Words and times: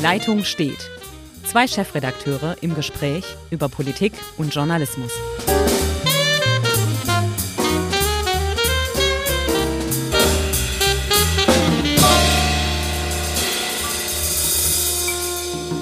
Leitung 0.00 0.44
steht. 0.44 0.90
Zwei 1.44 1.66
Chefredakteure 1.66 2.56
im 2.62 2.74
Gespräch 2.74 3.24
über 3.50 3.68
Politik 3.68 4.14
und 4.38 4.54
Journalismus. 4.54 5.12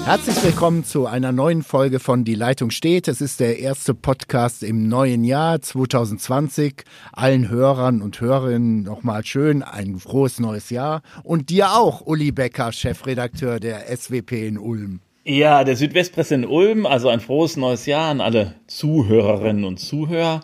Herzlich 0.09 0.43
willkommen 0.43 0.83
zu 0.83 1.05
einer 1.05 1.31
neuen 1.31 1.61
Folge 1.61 1.99
von 1.99 2.23
Die 2.23 2.33
Leitung 2.33 2.71
steht. 2.71 3.07
Es 3.07 3.21
ist 3.21 3.39
der 3.39 3.59
erste 3.59 3.93
Podcast 3.93 4.63
im 4.63 4.87
neuen 4.87 5.23
Jahr 5.23 5.61
2020. 5.61 6.83
Allen 7.13 7.47
Hörern 7.47 8.01
und 8.01 8.19
Hörerinnen 8.19 8.81
nochmal 8.81 9.23
schön 9.23 9.61
ein 9.61 9.99
frohes 9.99 10.39
neues 10.39 10.71
Jahr. 10.71 11.03
Und 11.21 11.51
dir 11.51 11.73
auch, 11.73 12.07
Uli 12.07 12.31
Becker, 12.31 12.71
Chefredakteur 12.71 13.59
der 13.59 13.81
SWP 13.95 14.47
in 14.47 14.57
Ulm. 14.57 15.01
Ja, 15.25 15.63
der 15.63 15.75
Südwestpresse 15.75 16.33
in 16.33 16.45
Ulm, 16.45 16.87
also 16.87 17.09
ein 17.09 17.19
frohes 17.19 17.55
neues 17.55 17.85
Jahr 17.85 18.09
an 18.09 18.19
alle 18.19 18.55
Zuhörerinnen 18.65 19.63
und 19.63 19.77
Zuhörer. 19.77 20.41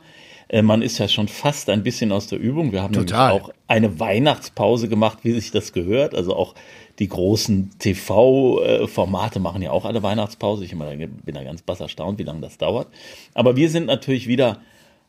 Äh, 0.55 0.61
man 0.61 0.81
ist 0.81 0.99
ja 0.99 1.09
schon 1.09 1.27
fast 1.27 1.69
ein 1.69 1.83
bisschen 1.83 2.13
aus 2.13 2.27
der 2.27 2.39
Übung. 2.39 2.71
Wir 2.71 2.81
haben 2.81 2.93
Total. 2.93 3.33
auch 3.33 3.51
eine 3.67 3.99
Weihnachtspause 3.99 4.87
gemacht, 4.87 5.19
wie 5.23 5.33
sich 5.33 5.51
das 5.51 5.73
gehört. 5.73 6.15
Also 6.15 6.33
auch 6.33 6.55
die 6.97 7.09
großen 7.09 7.71
TV-Formate 7.77 9.41
machen 9.41 9.61
ja 9.61 9.71
auch 9.71 9.83
alle 9.83 10.01
Weihnachtspause. 10.01 10.63
Ich 10.63 10.71
bin 10.71 11.35
da 11.35 11.43
ganz 11.43 11.61
bass 11.61 11.81
erstaunt, 11.81 12.19
wie 12.19 12.23
lange 12.23 12.39
das 12.39 12.57
dauert. 12.57 12.87
Aber 13.33 13.57
wir 13.57 13.69
sind 13.69 13.87
natürlich 13.87 14.27
wieder 14.27 14.61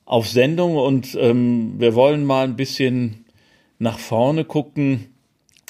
auf 0.05 0.27
Sendung 0.27 0.77
und 0.77 1.17
ähm, 1.21 1.75
wir 1.79 1.95
wollen 1.95 2.25
mal 2.25 2.43
ein 2.43 2.57
bisschen 2.57 3.25
nach 3.79 4.01
vorne 4.01 4.45
gucken. 4.45 5.15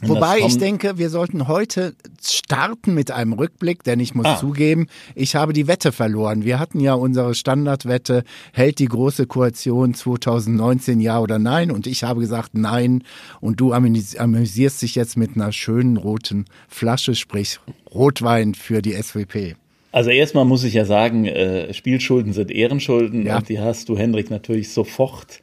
Wobei 0.03 0.41
ich 0.41 0.59
denke, 0.59 0.99
wir 0.99 1.09
sollten 1.09 1.49
heute 1.49 1.95
starten 2.23 2.93
mit 2.93 3.11
einem 3.11 3.33
Rückblick, 3.33 3.83
denn 3.83 3.99
ich 3.99 4.15
muss 4.15 4.27
ah. 4.27 4.37
zugeben, 4.37 4.89
ich 5.15 5.37
habe 5.37 5.55
die 5.55 5.69
Wette 5.69 5.91
verloren. 5.91 6.45
Wir 6.45 6.59
hatten 6.59 6.81
ja 6.81 6.93
unsere 6.93 7.35
Standardwette, 7.35 8.25
hält 8.53 8.79
die 8.79 8.89
Große 8.89 9.27
Koalition 9.27 9.95
2019 9.95 11.01
ja 11.01 11.19
oder 11.19 11.39
nein? 11.39 11.71
Und 11.71 11.87
ich 11.87 12.05
habe 12.05 12.21
gesagt 12.21 12.51
nein. 12.53 13.05
Und 13.41 13.59
du 13.59 13.73
amüsierst 13.73 14.83
dich 14.83 14.97
jetzt 14.97 15.17
mit 15.17 15.35
einer 15.35 15.51
schönen 15.53 15.97
roten 15.97 16.45
Flasche, 16.69 17.15
sprich 17.15 17.59
Rotwein 17.95 18.55
für 18.55 18.83
die 18.83 18.93
SWP. 18.93 19.57
Also 19.93 20.11
erstmal 20.11 20.45
muss 20.45 20.63
ich 20.65 20.75
ja 20.75 20.85
sagen, 20.85 21.25
äh, 21.25 21.73
Spielschulden 21.73 22.35
sind 22.35 22.51
Ehrenschulden 22.51 23.25
ja. 23.25 23.39
und 23.39 23.49
die 23.49 23.61
hast 23.61 23.89
du, 23.89 23.97
Hendrik, 23.97 24.29
natürlich 24.29 24.71
sofort 24.71 25.41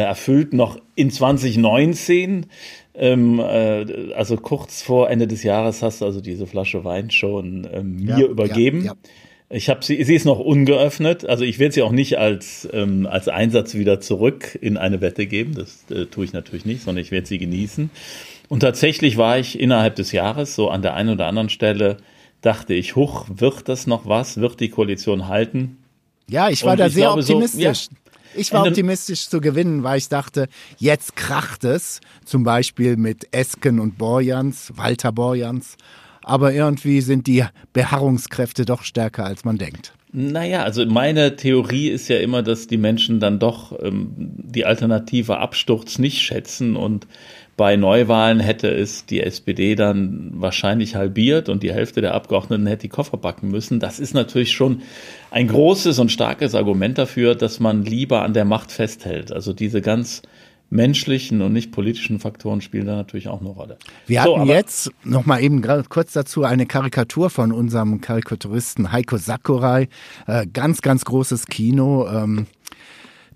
erfüllt, 0.00 0.52
noch 0.52 0.78
in 0.94 1.10
2019. 1.10 2.46
Ähm, 2.94 3.38
äh, 3.38 4.12
also 4.14 4.36
kurz 4.36 4.82
vor 4.82 5.10
Ende 5.10 5.26
des 5.26 5.42
Jahres 5.42 5.82
hast 5.82 6.00
du 6.00 6.04
also 6.04 6.20
diese 6.20 6.46
Flasche 6.46 6.84
Wein 6.84 7.10
schon 7.10 7.66
ähm, 7.72 7.96
mir 7.96 8.18
ja, 8.18 8.26
übergeben. 8.26 8.84
Ja, 8.84 8.92
ja. 8.92 8.96
Ich 9.50 9.68
habe 9.68 9.84
sie, 9.84 10.02
sie 10.02 10.14
ist 10.14 10.24
noch 10.24 10.40
ungeöffnet. 10.40 11.26
Also 11.26 11.44
ich 11.44 11.58
werde 11.58 11.74
sie 11.74 11.82
auch 11.82 11.92
nicht 11.92 12.18
als 12.18 12.66
ähm, 12.72 13.06
als 13.06 13.28
Einsatz 13.28 13.74
wieder 13.74 14.00
zurück 14.00 14.58
in 14.60 14.78
eine 14.78 15.02
Wette 15.02 15.26
geben. 15.26 15.54
Das 15.54 15.84
äh, 15.90 16.06
tue 16.06 16.24
ich 16.24 16.32
natürlich 16.32 16.64
nicht, 16.64 16.82
sondern 16.82 17.02
ich 17.02 17.10
werde 17.10 17.26
sie 17.26 17.38
genießen. 17.38 17.90
Und 18.48 18.60
tatsächlich 18.60 19.18
war 19.18 19.38
ich 19.38 19.60
innerhalb 19.60 19.96
des 19.96 20.12
Jahres 20.12 20.54
so 20.54 20.70
an 20.70 20.80
der 20.80 20.94
einen 20.94 21.10
oder 21.10 21.26
anderen 21.26 21.50
Stelle 21.50 21.98
dachte 22.42 22.74
ich, 22.74 22.96
huch, 22.96 23.26
wird 23.34 23.68
das 23.68 23.86
noch 23.86 24.06
was? 24.06 24.38
Wird 24.38 24.60
die 24.60 24.68
Koalition 24.68 25.28
halten? 25.28 25.78
Ja, 26.28 26.50
ich 26.50 26.64
war 26.64 26.72
Und 26.72 26.80
da 26.80 26.86
ich 26.86 26.94
sehr 26.94 27.04
glaube, 27.04 27.20
optimistisch. 27.20 27.84
So, 27.84 27.90
ja, 27.90 28.01
ich 28.34 28.52
war 28.52 28.66
optimistisch 28.66 29.28
zu 29.28 29.40
gewinnen, 29.40 29.82
weil 29.82 29.98
ich 29.98 30.08
dachte, 30.08 30.48
jetzt 30.78 31.16
kracht 31.16 31.64
es. 31.64 32.00
Zum 32.24 32.44
Beispiel 32.44 32.96
mit 32.96 33.28
Esken 33.32 33.80
und 33.80 33.98
Borjans, 33.98 34.72
Walter 34.76 35.12
Borjans. 35.12 35.76
Aber 36.22 36.52
irgendwie 36.52 37.00
sind 37.00 37.26
die 37.26 37.44
Beharrungskräfte 37.72 38.64
doch 38.64 38.82
stärker, 38.82 39.24
als 39.24 39.44
man 39.44 39.58
denkt. 39.58 39.92
Naja, 40.14 40.62
also 40.62 40.84
meine 40.84 41.36
Theorie 41.36 41.88
ist 41.88 42.08
ja 42.08 42.18
immer, 42.18 42.42
dass 42.42 42.66
die 42.66 42.76
Menschen 42.76 43.18
dann 43.18 43.38
doch 43.38 43.72
ähm, 43.82 44.12
die 44.16 44.66
alternative 44.66 45.38
Absturz 45.38 45.98
nicht 45.98 46.20
schätzen 46.20 46.76
und 46.76 47.06
bei 47.56 47.76
Neuwahlen 47.76 48.40
hätte 48.40 48.68
es 48.68 49.06
die 49.06 49.22
SPD 49.22 49.74
dann 49.74 50.32
wahrscheinlich 50.34 50.96
halbiert 50.96 51.48
und 51.48 51.62
die 51.62 51.72
Hälfte 51.72 52.00
der 52.00 52.14
Abgeordneten 52.14 52.66
hätte 52.66 52.82
die 52.82 52.88
Koffer 52.88 53.18
backen 53.18 53.50
müssen. 53.50 53.78
Das 53.78 54.00
ist 54.00 54.14
natürlich 54.14 54.52
schon 54.52 54.82
ein 55.30 55.48
großes 55.48 55.98
und 55.98 56.10
starkes 56.10 56.54
Argument 56.54 56.98
dafür, 56.98 57.34
dass 57.34 57.60
man 57.60 57.84
lieber 57.84 58.22
an 58.22 58.34
der 58.34 58.44
Macht 58.44 58.72
festhält. 58.72 59.32
Also 59.32 59.52
diese 59.52 59.80
ganz 59.80 60.22
menschlichen 60.72 61.42
und 61.42 61.52
nicht 61.52 61.70
politischen 61.70 62.18
Faktoren 62.18 62.60
spielen 62.62 62.86
da 62.86 62.96
natürlich 62.96 63.28
auch 63.28 63.40
eine 63.40 63.50
Rolle. 63.50 63.78
Wir 64.06 64.22
so, 64.22 64.36
hatten 64.36 64.48
jetzt 64.48 64.90
noch 65.04 65.26
mal 65.26 65.42
eben 65.42 65.62
kurz 65.88 66.14
dazu 66.14 66.44
eine 66.44 66.66
Karikatur 66.66 67.30
von 67.30 67.52
unserem 67.52 68.00
Karikaturisten 68.00 68.90
Heiko 68.90 69.18
Sakurai. 69.18 69.88
Äh, 70.26 70.46
ganz, 70.52 70.80
ganz 70.80 71.04
großes 71.04 71.46
Kino. 71.46 72.08
Ähm 72.08 72.46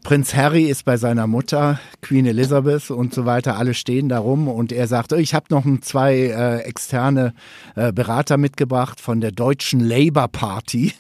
Prinz 0.03 0.37
Harry 0.37 0.67
ist 0.67 0.85
bei 0.85 0.97
seiner 0.99 1.27
Mutter, 1.27 1.81
Queen 2.01 2.27
Elizabeth 2.27 2.93
und 2.93 3.13
so 3.13 3.27
weiter, 3.27 3.57
alle 3.57 3.75
stehen 3.75 4.09
da 4.09 4.21
rum 4.21 4.47
und 4.47 4.71
er 4.71 4.87
sagt, 4.87 5.13
oh, 5.13 5.17
ich 5.17 5.35
habe 5.35 5.47
noch 5.51 5.65
zwei 5.81 6.15
äh, 6.15 6.59
externe 6.61 7.35
äh, 7.75 7.93
Berater 7.93 8.37
mitgebracht 8.37 9.01
von 9.01 9.21
der 9.21 9.33
deutschen 9.33 9.81
Labour 9.81 10.29
Party. 10.29 10.93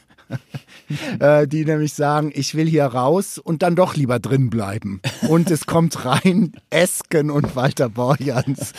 Äh, 1.20 1.46
die 1.46 1.64
nämlich 1.64 1.94
sagen, 1.94 2.32
ich 2.34 2.54
will 2.54 2.68
hier 2.68 2.86
raus 2.86 3.38
und 3.38 3.62
dann 3.62 3.76
doch 3.76 3.96
lieber 3.96 4.18
drin 4.18 4.50
bleiben. 4.50 5.00
Und 5.28 5.50
es 5.50 5.66
kommt 5.66 6.04
rein 6.04 6.52
Esken 6.70 7.30
und 7.30 7.56
Walter 7.56 7.88
Borjans. 7.88 8.72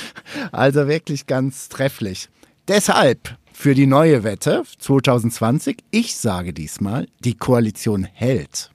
Also 0.51 0.87
wirklich 0.87 1.27
ganz 1.27 1.69
trefflich. 1.69 2.29
Deshalb 2.67 3.37
für 3.53 3.73
die 3.73 3.87
neue 3.87 4.23
Wette 4.23 4.63
2020, 4.77 5.77
ich 5.89 6.15
sage 6.15 6.53
diesmal, 6.53 7.07
die 7.21 7.33
Koalition 7.33 8.03
hält. 8.03 8.69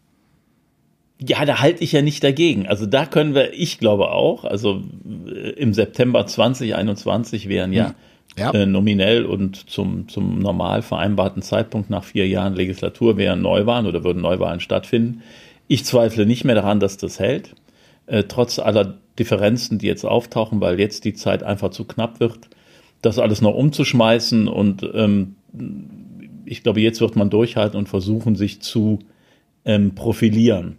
Ja, 1.21 1.45
da 1.45 1.61
halte 1.61 1.85
ich 1.85 1.93
ja 1.93 2.03
nicht 2.03 2.25
dagegen. 2.25 2.67
Also 2.67 2.87
da 2.87 3.07
können 3.07 3.35
wir, 3.35 3.53
ich 3.53 3.79
glaube 3.79 4.11
auch, 4.11 4.45
also 4.45 4.83
äh, 5.27 5.51
im 5.51 5.73
September 5.73 6.27
2021 6.27 7.49
wären 7.49 7.73
ja, 7.73 7.91
hm. 7.91 7.95
Ja. 8.39 8.51
Äh, 8.53 8.67
nominell 8.67 9.25
und 9.27 9.69
zum, 9.69 10.09
zum 10.09 10.39
normal 10.39 10.83
vereinbarten 10.83 11.43
Zeitpunkt 11.43 11.91
nach 11.91 12.05
vier 12.05 12.27
Jahren 12.27 12.55
Legislatur 12.55 13.17
wären 13.17 13.43
Neuwahlen 13.43 13.87
oder 13.87 14.05
würden 14.05 14.23
Neuwahlen 14.23 14.61
stattfinden. 14.61 15.23
Ich 15.69 15.85
zweifle 15.85 16.27
nicht 16.27 16.45
mehr 16.45 16.55
daran, 16.55 16.81
dass 16.81 16.97
das 16.97 17.19
hält. 17.19 17.55
Äh, 18.07 18.25
trotz 18.25 18.59
aller 18.59 18.99
Differenzen, 19.19 19.79
die 19.79 19.87
jetzt 19.87 20.05
auftauchen, 20.05 20.61
weil 20.61 20.81
jetzt 20.81 21.05
die 21.05 21.15
Zeit 21.15 21.43
einfach 21.43 21.71
zu 21.71 21.85
knapp 21.85 22.21
wird, 22.21 22.39
das 23.03 23.19
alles 23.19 23.43
noch 23.43 23.55
umzuschmeißen 23.55 24.49
und 24.49 24.89
ähm, 24.95 25.37
ich 26.45 26.63
glaube, 26.63 26.81
jetzt 26.81 27.01
wird 27.01 27.17
man 27.17 27.31
durchhalten 27.31 27.79
und 27.79 27.89
versuchen, 27.89 28.37
sich 28.37 28.61
zu 28.61 29.01
ähm, 29.65 29.95
profilieren. 29.95 30.77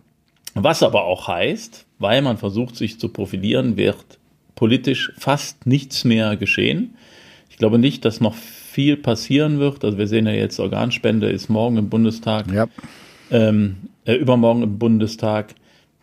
Was 0.55 0.83
aber 0.83 1.05
auch 1.05 1.27
heißt, 1.27 1.85
weil 1.99 2.21
man 2.21 2.37
versucht, 2.37 2.75
sich 2.75 2.99
zu 2.99 3.09
profilieren, 3.09 3.77
wird 3.77 4.19
politisch 4.55 5.11
fast 5.17 5.65
nichts 5.65 6.03
mehr 6.03 6.37
geschehen. 6.37 6.95
Ich 7.53 7.59
glaube 7.59 7.77
nicht, 7.77 8.03
dass 8.03 8.19
noch 8.19 8.33
viel 8.33 8.97
passieren 8.97 9.59
wird. 9.59 9.85
Also 9.85 9.99
wir 9.99 10.07
sehen 10.07 10.25
ja 10.25 10.31
jetzt, 10.31 10.59
Organspende 10.59 11.29
ist 11.29 11.49
morgen 11.49 11.77
im 11.77 11.87
Bundestag, 11.87 12.51
ja. 12.51 12.65
ähm, 13.29 13.75
äh, 14.05 14.15
übermorgen 14.15 14.63
im 14.63 14.79
Bundestag. 14.79 15.53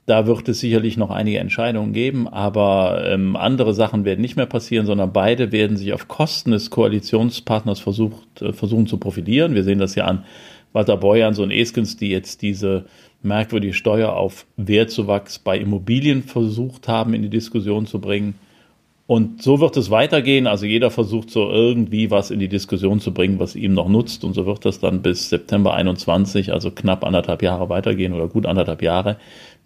Da 0.07 0.29
wird 0.29 0.49
es 0.49 0.61
sicherlich 0.61 0.97
noch 0.97 1.11
einige 1.11 1.39
Entscheidungen 1.39 1.93
geben, 1.93 2.29
aber 2.29 3.03
ähm, 3.05 3.35
andere 3.35 3.75
Sachen 3.75 4.05
werden 4.05 4.21
nicht 4.21 4.37
mehr 4.37 4.47
passieren, 4.47 4.87
sondern 4.87 5.13
beide 5.13 5.51
werden 5.51 5.77
sich 5.77 5.93
auf 5.93 6.07
Kosten 6.07 6.53
des 6.53 6.71
Koalitionspartners 6.71 7.81
versucht, 7.81 8.41
äh, 8.41 8.53
versuchen 8.53 8.87
zu 8.87 8.99
profilieren. 8.99 9.57
Wir 9.57 9.65
sehen 9.65 9.81
das 9.81 9.97
ja 9.97 10.05
an 10.05 10.25
Walter 10.73 10.97
Beuerns 10.97 11.41
und 11.41 11.51
Eskens, 11.51 11.97
die 11.97 12.11
jetzt 12.11 12.43
diese 12.43 12.85
merkwürdige 13.23 13.75
Steuer 13.75 14.13
auf 14.13 14.47
Wertzuwachs 14.57 15.41
bei 15.41 15.59
Immobilien 15.59 16.23
versucht 16.23 16.87
haben, 16.87 17.13
in 17.13 17.23
die 17.23 17.29
Diskussion 17.29 17.87
zu 17.87 18.01
bringen. 18.01 18.35
Und 19.11 19.43
so 19.43 19.59
wird 19.59 19.77
es 19.77 19.91
weitergehen. 19.91 20.47
Also 20.47 20.67
jeder 20.67 20.93
versucht 20.93 21.31
so 21.31 21.51
irgendwie 21.51 22.13
was 22.13 22.31
in 22.31 22.39
die 22.39 22.47
Diskussion 22.47 23.01
zu 23.01 23.13
bringen, 23.13 23.41
was 23.41 23.57
ihm 23.57 23.75
noch 23.75 23.89
nutzt. 23.89 24.23
Und 24.23 24.35
so 24.35 24.47
wird 24.47 24.65
das 24.65 24.79
dann 24.79 25.03
bis 25.03 25.31
September 25.31 25.75
21, 25.75 26.53
also 26.53 26.71
knapp 26.71 27.03
anderthalb 27.03 27.43
Jahre 27.43 27.69
weitergehen 27.69 28.13
oder 28.13 28.29
gut 28.29 28.47
anderthalb 28.47 28.83
Jahre, 28.83 29.17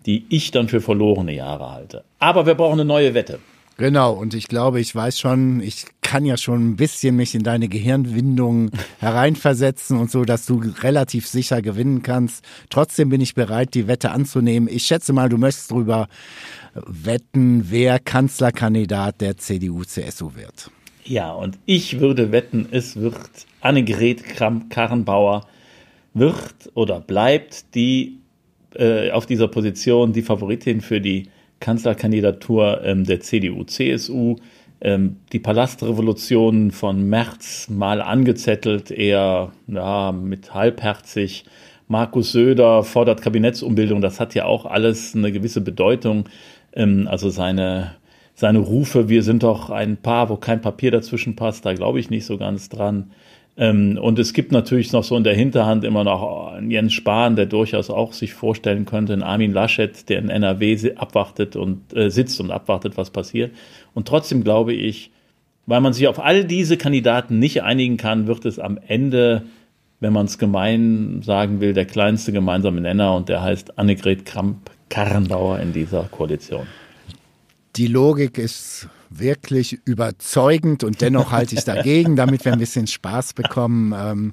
die 0.06 0.24
ich 0.30 0.50
dann 0.50 0.68
für 0.68 0.80
verlorene 0.80 1.34
Jahre 1.34 1.72
halte. 1.72 2.04
Aber 2.20 2.46
wir 2.46 2.54
brauchen 2.54 2.80
eine 2.80 2.86
neue 2.86 3.12
Wette. 3.12 3.38
Genau, 3.76 4.12
und 4.12 4.34
ich 4.34 4.46
glaube, 4.46 4.80
ich 4.80 4.94
weiß 4.94 5.18
schon, 5.18 5.60
ich 5.60 5.86
kann 6.00 6.24
ja 6.24 6.36
schon 6.36 6.70
ein 6.70 6.76
bisschen 6.76 7.16
mich 7.16 7.34
in 7.34 7.42
deine 7.42 7.68
Gehirnwindung 7.68 8.70
hereinversetzen 9.00 9.98
und 9.98 10.12
so, 10.12 10.24
dass 10.24 10.46
du 10.46 10.62
relativ 10.82 11.26
sicher 11.26 11.60
gewinnen 11.60 12.02
kannst. 12.02 12.44
Trotzdem 12.70 13.08
bin 13.08 13.20
ich 13.20 13.34
bereit, 13.34 13.74
die 13.74 13.88
Wette 13.88 14.12
anzunehmen. 14.12 14.68
Ich 14.70 14.84
schätze 14.84 15.12
mal, 15.12 15.28
du 15.28 15.38
möchtest 15.38 15.72
darüber 15.72 16.08
wetten, 16.86 17.66
wer 17.70 17.98
Kanzlerkandidat 17.98 19.20
der 19.20 19.38
CDU-CSU 19.38 20.36
wird. 20.36 20.70
Ja, 21.04 21.32
und 21.32 21.58
ich 21.66 21.98
würde 21.98 22.30
wetten, 22.30 22.68
es 22.70 22.96
wird 22.96 23.18
Annegret 23.60 24.22
Kramp-Karrenbauer 24.22 25.46
wird 26.14 26.70
oder 26.74 27.00
bleibt 27.00 27.74
die 27.74 28.20
äh, 28.74 29.10
auf 29.10 29.26
dieser 29.26 29.48
Position 29.48 30.12
die 30.12 30.22
Favoritin 30.22 30.80
für 30.80 31.00
die 31.00 31.28
Kanzlerkandidatur 31.64 32.82
ähm, 32.84 33.04
der 33.04 33.20
CDU-CSU. 33.20 34.36
ähm, 34.82 35.16
die 35.32 35.38
Palastrevolution 35.38 36.70
von 36.70 37.08
März 37.08 37.70
mal 37.70 38.02
angezettelt, 38.02 38.90
eher 38.90 39.52
ja, 39.66 40.12
mit 40.12 40.52
halbherzig. 40.52 41.46
Markus 41.88 42.32
Söder 42.32 42.82
fordert 42.84 43.22
Kabinettsumbildung, 43.22 44.02
das 44.02 44.20
hat 44.20 44.34
ja 44.34 44.44
auch 44.44 44.66
alles 44.66 45.14
eine 45.14 45.32
gewisse 45.32 45.62
Bedeutung. 45.62 46.28
Ähm, 46.74 47.08
also 47.10 47.30
seine, 47.30 47.94
seine 48.34 48.58
Rufe, 48.58 49.08
wir 49.08 49.22
sind 49.22 49.42
doch 49.42 49.70
ein 49.70 49.96
Paar, 49.96 50.28
wo 50.28 50.36
kein 50.36 50.60
Papier 50.60 50.90
dazwischen 50.90 51.34
passt, 51.34 51.64
da 51.64 51.72
glaube 51.72 51.98
ich 51.98 52.10
nicht 52.10 52.26
so 52.26 52.36
ganz 52.36 52.68
dran. 52.68 53.10
Ähm, 53.56 53.98
und 54.00 54.18
es 54.18 54.32
gibt 54.32 54.52
natürlich 54.52 54.92
noch 54.92 55.04
so 55.04 55.16
in 55.16 55.24
der 55.24 55.34
Hinterhand 55.34 55.84
immer 55.84 56.04
noch 56.04 56.58
Jens 56.60 56.92
Spahn, 56.92 57.36
der 57.36 57.46
durchaus 57.46 57.88
auch 57.88 58.12
sich 58.12 58.34
vorstellen 58.34 58.84
könnte, 58.84 59.12
einen 59.12 59.22
Armin 59.22 59.52
Laschet, 59.52 60.08
der 60.08 60.18
in 60.18 60.28
NRW 60.28 60.94
abwartet 60.96 61.54
und 61.54 61.96
äh, 61.96 62.10
sitzt 62.10 62.40
und 62.40 62.50
abwartet, 62.50 62.96
was 62.96 63.10
passiert. 63.10 63.52
Und 63.94 64.08
trotzdem 64.08 64.42
glaube 64.42 64.72
ich, 64.72 65.12
weil 65.66 65.80
man 65.80 65.92
sich 65.92 66.08
auf 66.08 66.18
all 66.18 66.44
diese 66.44 66.76
Kandidaten 66.76 67.38
nicht 67.38 67.62
einigen 67.62 67.96
kann, 67.96 68.26
wird 68.26 68.44
es 68.44 68.58
am 68.58 68.78
Ende, 68.86 69.42
wenn 70.00 70.12
man 70.12 70.26
es 70.26 70.38
gemein 70.38 71.22
sagen 71.22 71.60
will, 71.60 71.72
der 71.72 71.86
kleinste 71.86 72.32
gemeinsame 72.32 72.80
Nenner 72.80 73.14
und 73.14 73.28
der 73.28 73.42
heißt 73.42 73.78
Annegret 73.78 74.26
Kramp-Karrenbauer 74.26 75.60
in 75.60 75.72
dieser 75.72 76.02
Koalition. 76.04 76.66
Die 77.76 77.86
Logik 77.86 78.36
ist 78.36 78.88
wirklich 79.18 79.78
überzeugend 79.84 80.84
und 80.84 81.00
dennoch 81.00 81.32
halte 81.32 81.54
ich 81.54 81.64
dagegen, 81.64 82.16
damit 82.16 82.44
wir 82.44 82.52
ein 82.52 82.58
bisschen 82.58 82.86
Spaß 82.86 83.34
bekommen. 83.34 83.94
Ähm, 83.96 84.32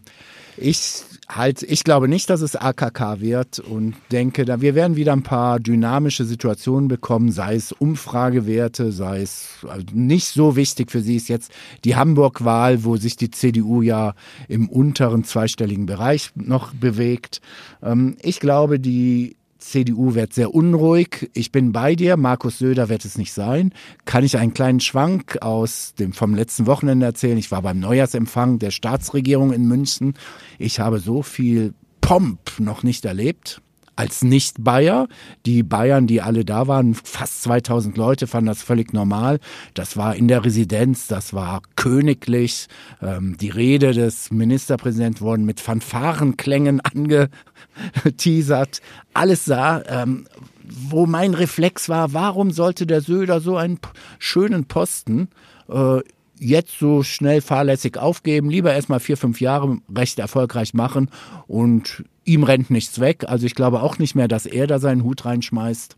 ich 0.57 1.03
halt, 1.35 1.63
ich 1.63 1.83
glaube 1.83 2.07
nicht, 2.07 2.29
dass 2.29 2.41
es 2.41 2.55
AKK 2.55 3.19
wird 3.19 3.59
und 3.59 3.95
denke, 4.11 4.45
wir 4.61 4.75
werden 4.75 4.95
wieder 4.95 5.13
ein 5.13 5.23
paar 5.23 5.59
dynamische 5.59 6.25
Situationen 6.25 6.87
bekommen, 6.87 7.31
sei 7.31 7.55
es 7.55 7.71
Umfragewerte, 7.71 8.91
sei 8.91 9.21
es 9.21 9.65
also 9.67 9.85
nicht 9.93 10.27
so 10.27 10.55
wichtig 10.55 10.91
für 10.91 11.01
Sie 11.01 11.15
ist 11.15 11.29
jetzt 11.29 11.51
die 11.85 11.95
Hamburg-Wahl, 11.95 12.83
wo 12.83 12.97
sich 12.97 13.15
die 13.15 13.31
CDU 13.31 13.81
ja 13.81 14.13
im 14.47 14.69
unteren 14.69 15.23
zweistelligen 15.23 15.85
Bereich 15.85 16.31
noch 16.35 16.73
bewegt. 16.73 17.41
Ähm, 17.81 18.17
ich 18.21 18.39
glaube, 18.39 18.79
die 18.79 19.37
CDU 19.61 20.15
wird 20.15 20.33
sehr 20.33 20.53
unruhig. 20.53 21.29
Ich 21.33 21.51
bin 21.51 21.71
bei 21.71 21.95
dir. 21.95 22.17
Markus 22.17 22.59
Söder 22.59 22.89
wird 22.89 23.05
es 23.05 23.17
nicht 23.17 23.31
sein. 23.31 23.73
Kann 24.05 24.23
ich 24.23 24.37
einen 24.37 24.53
kleinen 24.53 24.79
Schwank 24.79 25.37
aus 25.41 25.93
dem 25.97 26.13
vom 26.13 26.35
letzten 26.35 26.65
Wochenende 26.65 27.05
erzählen? 27.05 27.37
Ich 27.37 27.51
war 27.51 27.61
beim 27.61 27.79
Neujahrsempfang 27.79 28.59
der 28.59 28.71
Staatsregierung 28.71 29.53
in 29.53 29.67
München. 29.67 30.15
Ich 30.59 30.79
habe 30.79 30.99
so 30.99 31.21
viel 31.21 31.73
Pomp 32.01 32.59
noch 32.59 32.83
nicht 32.83 33.05
erlebt 33.05 33.61
als 33.95 34.23
Nicht-Bayer. 34.23 35.07
Die 35.45 35.63
Bayern, 35.63 36.07
die 36.07 36.21
alle 36.21 36.45
da 36.45 36.67
waren, 36.67 36.93
fast 36.95 37.43
2000 37.43 37.97
Leute, 37.97 38.27
fanden 38.27 38.47
das 38.47 38.61
völlig 38.61 38.93
normal. 38.93 39.39
Das 39.73 39.97
war 39.97 40.15
in 40.15 40.27
der 40.27 40.45
Residenz, 40.45 41.07
das 41.07 41.33
war 41.33 41.61
königlich. 41.75 42.67
Ähm, 43.01 43.37
die 43.37 43.49
Rede 43.49 43.93
des 43.93 44.31
Ministerpräsidenten 44.31 45.21
wurden 45.21 45.45
mit 45.45 45.59
Fanfarenklängen 45.59 46.81
angeteasert. 48.03 48.81
Alles 49.13 49.45
sah, 49.45 49.83
ähm, 49.87 50.27
wo 50.63 51.05
mein 51.05 51.33
Reflex 51.33 51.89
war, 51.89 52.13
warum 52.13 52.51
sollte 52.51 52.85
der 52.85 53.01
Söder 53.01 53.41
so 53.41 53.57
einen 53.57 53.79
schönen 54.19 54.65
Posten 54.65 55.29
äh, 55.69 55.99
jetzt 56.41 56.79
so 56.79 57.03
schnell 57.03 57.39
fahrlässig 57.39 57.97
aufgeben, 57.97 58.49
lieber 58.49 58.73
erstmal 58.73 58.99
vier, 58.99 59.15
fünf 59.15 59.39
Jahre 59.39 59.77
recht 59.95 60.17
erfolgreich 60.19 60.73
machen 60.73 61.09
und 61.47 62.03
ihm 62.25 62.43
rennt 62.43 62.71
nichts 62.71 62.99
weg. 62.99 63.25
Also 63.27 63.45
ich 63.45 63.55
glaube 63.55 63.81
auch 63.81 63.99
nicht 63.99 64.15
mehr, 64.15 64.27
dass 64.27 64.45
er 64.47 64.65
da 64.65 64.79
seinen 64.79 65.03
Hut 65.03 65.23
reinschmeißt. 65.23 65.95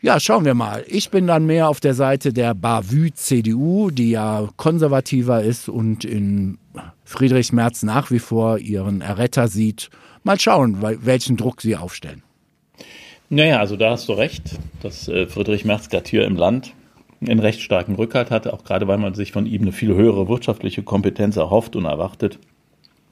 Ja, 0.00 0.18
schauen 0.18 0.44
wir 0.44 0.54
mal. 0.54 0.84
Ich 0.88 1.10
bin 1.10 1.28
dann 1.28 1.46
mehr 1.46 1.68
auf 1.68 1.78
der 1.78 1.94
Seite 1.94 2.32
der 2.32 2.54
Bavü-CDU, 2.54 3.92
die 3.92 4.10
ja 4.10 4.48
konservativer 4.56 5.42
ist 5.42 5.68
und 5.68 6.04
in 6.04 6.58
Friedrich 7.04 7.52
Merz 7.52 7.84
nach 7.84 8.10
wie 8.10 8.18
vor 8.18 8.58
ihren 8.58 9.00
Erretter 9.00 9.46
sieht. 9.46 9.90
Mal 10.24 10.40
schauen, 10.40 10.78
welchen 10.82 11.36
Druck 11.36 11.62
sie 11.62 11.76
aufstellen. 11.76 12.24
Naja, 13.30 13.60
also 13.60 13.76
da 13.76 13.92
hast 13.92 14.08
du 14.08 14.14
recht, 14.14 14.58
dass 14.82 15.06
äh, 15.06 15.28
Friedrich 15.28 15.64
Merz 15.64 15.88
gerade 15.88 16.10
hier 16.10 16.24
im 16.24 16.34
Land 16.34 16.74
einen 17.28 17.40
recht 17.40 17.60
starken 17.60 17.94
Rückhalt 17.94 18.30
hatte, 18.30 18.52
auch 18.52 18.64
gerade 18.64 18.88
weil 18.88 18.98
man 18.98 19.14
sich 19.14 19.32
von 19.32 19.46
ihm 19.46 19.62
eine 19.62 19.72
viel 19.72 19.94
höhere 19.94 20.28
wirtschaftliche 20.28 20.82
Kompetenz 20.82 21.36
erhofft 21.36 21.76
und 21.76 21.84
erwartet, 21.84 22.38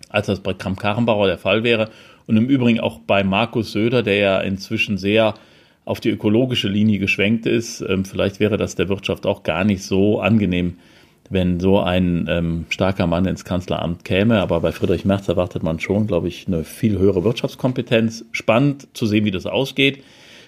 als 0.08 0.26
das 0.26 0.40
bei 0.40 0.52
Kramp-Karrenbauer 0.52 1.26
der 1.26 1.38
Fall 1.38 1.62
wäre. 1.62 1.90
Und 2.26 2.36
im 2.36 2.48
Übrigen 2.48 2.80
auch 2.80 3.00
bei 3.00 3.24
Markus 3.24 3.72
Söder, 3.72 4.02
der 4.02 4.16
ja 4.16 4.40
inzwischen 4.40 4.98
sehr 4.98 5.34
auf 5.84 6.00
die 6.00 6.10
ökologische 6.10 6.68
Linie 6.68 6.98
geschwenkt 6.98 7.46
ist. 7.46 7.80
Ähm, 7.80 8.04
vielleicht 8.04 8.38
wäre 8.40 8.56
das 8.56 8.76
der 8.76 8.88
Wirtschaft 8.88 9.26
auch 9.26 9.42
gar 9.42 9.64
nicht 9.64 9.82
so 9.82 10.20
angenehm, 10.20 10.76
wenn 11.30 11.60
so 11.60 11.80
ein 11.80 12.26
ähm, 12.28 12.66
starker 12.68 13.06
Mann 13.06 13.24
ins 13.24 13.44
Kanzleramt 13.44 14.04
käme. 14.04 14.40
Aber 14.40 14.60
bei 14.60 14.72
Friedrich 14.72 15.04
Merz 15.04 15.28
erwartet 15.28 15.62
man 15.62 15.80
schon, 15.80 16.06
glaube 16.06 16.28
ich, 16.28 16.46
eine 16.46 16.64
viel 16.64 16.98
höhere 16.98 17.24
Wirtschaftskompetenz. 17.24 18.24
Spannend 18.32 18.88
zu 18.94 19.06
sehen, 19.06 19.24
wie 19.24 19.30
das 19.30 19.46
ausgeht. 19.46 20.04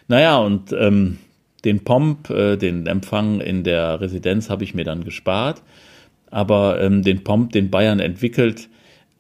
Naja, 0.09 0.39
und 0.39 0.73
ähm, 0.79 1.19
den 1.65 1.85
Pomp, 1.85 2.31
äh, 2.31 2.57
den 2.57 2.87
Empfang 2.87 3.41
in 3.41 3.65
der 3.65 4.01
Residenz 4.01 4.51
habe 4.51 4.65
ich 4.65 4.75
mir 4.75 4.85
dann 4.85 5.05
gespart. 5.05 5.63
Aber 6.31 6.81
ähm, 6.81 7.03
den 7.03 7.25
Pomp, 7.25 7.53
den 7.53 7.71
Bayern 7.71 8.01
entwickelt, 8.01 8.69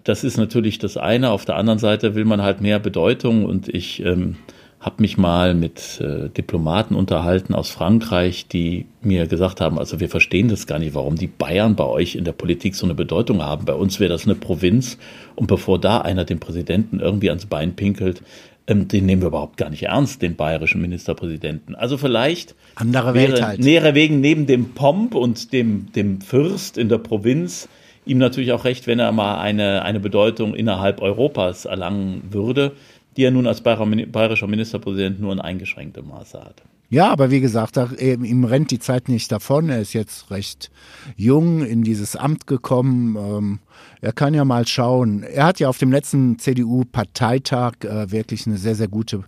das 0.04 0.24
ist 0.24 0.36
natürlich 0.36 0.78
das 0.78 0.96
eine. 0.96 1.30
Auf 1.30 1.44
der 1.44 1.56
anderen 1.56 1.78
Seite 1.78 2.14
will 2.14 2.24
man 2.24 2.42
halt 2.42 2.60
mehr 2.60 2.78
Bedeutung 2.78 3.44
und 3.44 3.68
ich 3.68 4.04
ähm, 4.04 4.36
habe 4.82 5.00
mich 5.00 5.16
mal 5.16 5.54
mit 5.54 6.00
äh, 6.00 6.28
Diplomaten 6.28 6.96
unterhalten 6.96 7.54
aus 7.54 7.70
Frankreich, 7.70 8.48
die 8.48 8.86
mir 9.00 9.28
gesagt 9.28 9.60
haben, 9.60 9.78
also 9.78 10.00
wir 10.00 10.08
verstehen 10.08 10.48
das 10.48 10.66
gar 10.66 10.80
nicht, 10.80 10.94
warum 10.94 11.14
die 11.14 11.28
Bayern 11.28 11.76
bei 11.76 11.84
euch 11.84 12.16
in 12.16 12.24
der 12.24 12.32
Politik 12.32 12.74
so 12.74 12.84
eine 12.84 12.96
Bedeutung 12.96 13.42
haben. 13.42 13.64
Bei 13.64 13.74
uns 13.74 14.00
wäre 14.00 14.10
das 14.10 14.24
eine 14.24 14.34
Provinz 14.34 14.98
und 15.36 15.46
bevor 15.46 15.80
da 15.80 16.00
einer 16.00 16.24
dem 16.24 16.40
Präsidenten 16.40 16.98
irgendwie 16.98 17.28
ans 17.28 17.46
Bein 17.46 17.76
pinkelt, 17.76 18.22
ähm, 18.66 18.88
den 18.88 19.06
nehmen 19.06 19.22
wir 19.22 19.28
überhaupt 19.28 19.56
gar 19.56 19.70
nicht 19.70 19.84
ernst, 19.84 20.22
den 20.22 20.36
bayerischen 20.36 20.80
Ministerpräsidenten. 20.80 21.74
Also 21.74 21.98
vielleicht 21.98 22.54
andere 22.74 23.14
Welt 23.14 23.32
wäre, 23.32 23.46
halt. 23.46 23.60
Nähere 23.60 23.94
wegen 23.94 24.20
neben 24.20 24.46
dem 24.46 24.70
Pomp 24.70 25.14
und 25.14 25.52
dem, 25.52 25.92
dem 25.92 26.20
Fürst 26.20 26.78
in 26.78 26.88
der 26.88 26.98
Provinz 26.98 27.68
ihm 28.04 28.18
natürlich 28.18 28.52
auch 28.52 28.64
recht, 28.64 28.86
wenn 28.86 28.98
er 28.98 29.12
mal 29.12 29.40
eine, 29.40 29.82
eine 29.82 30.00
Bedeutung 30.00 30.54
innerhalb 30.54 31.00
Europas 31.00 31.64
erlangen 31.64 32.22
würde, 32.30 32.72
die 33.16 33.24
er 33.24 33.30
nun 33.30 33.46
als 33.46 33.60
bayerischer 33.60 34.46
Ministerpräsident 34.46 35.20
nur 35.20 35.32
in 35.32 35.40
eingeschränktem 35.40 36.08
Maße 36.08 36.40
hat. 36.40 36.62
Ja, 36.88 37.10
aber 37.10 37.30
wie 37.30 37.40
gesagt, 37.40 37.78
ihm 37.98 38.44
rennt 38.44 38.70
die 38.70 38.78
Zeit 38.78 39.08
nicht 39.08 39.32
davon. 39.32 39.70
Er 39.70 39.80
ist 39.80 39.94
jetzt 39.94 40.30
recht 40.30 40.70
jung 41.16 41.64
in 41.64 41.84
dieses 41.84 42.16
Amt 42.16 42.46
gekommen. 42.46 43.16
Ähm, 43.16 43.58
er 44.02 44.12
kann 44.12 44.34
ja 44.34 44.44
mal 44.44 44.66
schauen. 44.66 45.22
Er 45.22 45.46
hat 45.46 45.60
ja 45.60 45.68
auf 45.68 45.78
dem 45.78 45.92
letzten 45.92 46.38
CDU-Parteitag 46.38 47.84
äh, 47.84 48.10
wirklich 48.10 48.46
eine 48.46 48.58
sehr, 48.58 48.74
sehr 48.74 48.88
gute 48.88 49.22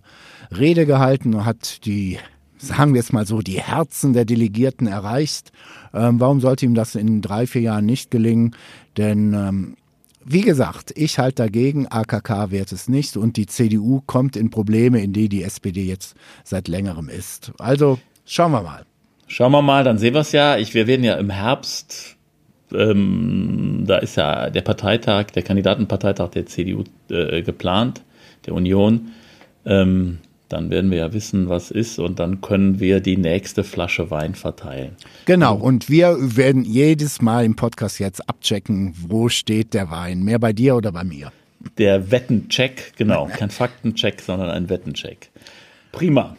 Rede 0.55 0.85
gehalten 0.85 1.33
und 1.33 1.45
hat 1.45 1.85
die, 1.85 2.19
sagen 2.57 2.93
wir 2.93 2.99
es 2.99 3.13
mal 3.13 3.25
so, 3.25 3.41
die 3.41 3.61
Herzen 3.61 4.11
der 4.11 4.25
Delegierten 4.25 4.85
erreicht. 4.85 5.53
Ähm, 5.93 6.19
warum 6.19 6.41
sollte 6.41 6.65
ihm 6.65 6.75
das 6.75 6.95
in 6.95 7.21
drei, 7.21 7.47
vier 7.47 7.61
Jahren 7.61 7.85
nicht 7.85 8.11
gelingen? 8.11 8.53
Denn 8.97 9.33
ähm, 9.33 9.77
wie 10.25 10.41
gesagt, 10.41 10.91
ich 10.95 11.19
halte 11.19 11.43
dagegen, 11.43 11.87
AKK 11.87 12.51
wird 12.51 12.73
es 12.73 12.89
nicht 12.89 13.15
und 13.15 13.37
die 13.37 13.45
CDU 13.45 14.01
kommt 14.05 14.35
in 14.35 14.49
Probleme, 14.49 15.01
in 15.01 15.13
die 15.13 15.29
die 15.29 15.43
SPD 15.43 15.85
jetzt 15.85 16.15
seit 16.43 16.67
längerem 16.67 17.07
ist. 17.07 17.53
Also 17.59 17.97
schauen 18.25 18.51
wir 18.51 18.61
mal. 18.61 18.85
Schauen 19.27 19.53
wir 19.53 19.61
mal, 19.61 19.85
dann 19.85 19.97
sehen 19.99 20.13
wir 20.13 20.21
es 20.21 20.33
ja. 20.33 20.57
Ich, 20.57 20.73
wir 20.73 20.85
werden 20.85 21.03
ja 21.05 21.15
im 21.15 21.29
Herbst, 21.29 22.14
ähm, 22.77 23.83
da 23.85 23.97
ist 23.97 24.17
ja 24.17 24.49
der 24.49 24.61
Parteitag, 24.61 25.25
der 25.31 25.43
Kandidatenparteitag 25.43 26.29
der 26.29 26.45
CDU 26.45 26.83
äh, 27.09 27.41
geplant, 27.41 28.01
der 28.45 28.53
Union. 28.53 29.11
Ähm, 29.65 30.19
dann 30.49 30.69
werden 30.69 30.91
wir 30.91 30.99
ja 30.99 31.13
wissen, 31.13 31.49
was 31.49 31.71
ist 31.71 31.97
und 31.97 32.19
dann 32.19 32.39
können 32.41 32.79
wir 32.79 32.99
die 32.99 33.17
nächste 33.17 33.63
Flasche 33.63 34.11
Wein 34.11 34.35
verteilen. 34.35 34.95
Genau, 35.25 35.55
und 35.55 35.89
wir 35.89 36.17
werden 36.19 36.63
jedes 36.63 37.21
Mal 37.21 37.45
im 37.45 37.55
Podcast 37.55 37.99
jetzt 37.99 38.29
abchecken, 38.29 38.93
wo 38.95 39.27
steht 39.27 39.73
der 39.73 39.89
Wein. 39.89 40.23
Mehr 40.23 40.37
bei 40.37 40.53
dir 40.53 40.75
oder 40.75 40.91
bei 40.91 41.03
mir? 41.03 41.31
Der 41.79 42.11
Wettencheck, 42.11 42.93
genau. 42.95 43.25
Kein 43.25 43.49
Faktencheck, 43.49 44.21
sondern 44.21 44.49
ein 44.51 44.69
Wettencheck. 44.69 45.31
Prima. 45.91 46.37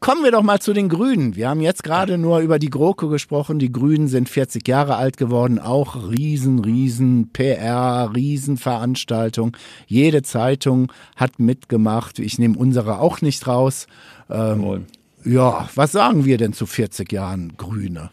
Kommen 0.00 0.22
wir 0.22 0.30
doch 0.30 0.44
mal 0.44 0.60
zu 0.60 0.72
den 0.72 0.88
Grünen. 0.88 1.34
Wir 1.34 1.48
haben 1.48 1.60
jetzt 1.60 1.82
gerade 1.82 2.18
nur 2.18 2.38
über 2.38 2.60
die 2.60 2.70
GroKo 2.70 3.08
gesprochen. 3.08 3.58
Die 3.58 3.72
Grünen 3.72 4.06
sind 4.06 4.28
40 4.28 4.66
Jahre 4.66 4.94
alt 4.94 5.16
geworden. 5.16 5.58
Auch 5.58 6.10
riesen, 6.10 6.60
riesen 6.60 7.30
PR, 7.32 8.12
Riesenveranstaltung. 8.14 9.56
Jede 9.88 10.22
Zeitung 10.22 10.92
hat 11.16 11.40
mitgemacht. 11.40 12.20
Ich 12.20 12.38
nehme 12.38 12.56
unsere 12.56 13.00
auch 13.00 13.22
nicht 13.22 13.48
raus. 13.48 13.88
Ähm, 14.30 14.86
ja, 15.24 15.68
was 15.74 15.90
sagen 15.90 16.24
wir 16.24 16.38
denn 16.38 16.52
zu 16.52 16.66
40 16.66 17.12
Jahren 17.12 17.54
Grüne? 17.56 18.10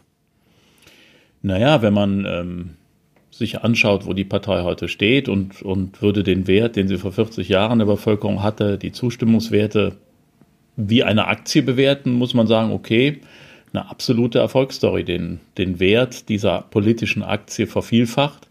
Naja, 1.43 1.83
wenn 1.83 1.93
man 1.93 2.25
ähm, 2.25 2.69
sich 3.29 3.61
anschaut, 3.61 4.07
wo 4.07 4.13
die 4.13 4.25
Partei 4.25 4.63
heute 4.63 4.87
steht 4.87 5.29
und, 5.29 5.61
und 5.61 6.01
würde 6.01 6.23
den 6.23 6.47
Wert, 6.47 6.77
den 6.77 6.87
sie 6.87 6.97
vor 6.97 7.11
40 7.11 7.47
Jahren 7.47 7.77
der 7.77 7.85
Bevölkerung 7.85 8.41
hatte, 8.41 8.79
die 8.79 8.91
Zustimmungswerte 8.91 9.97
wie 10.77 11.03
eine 11.03 11.27
Aktie 11.27 11.61
bewerten, 11.61 12.13
muss 12.13 12.33
man 12.33 12.47
sagen, 12.47 12.71
okay, 12.71 13.21
eine 13.73 13.89
absolute 13.89 14.39
Erfolgsstory, 14.39 15.03
den, 15.03 15.39
den 15.57 15.79
Wert 15.79 16.29
dieser 16.29 16.61
politischen 16.61 17.23
Aktie 17.23 17.67
vervielfacht 17.67 18.47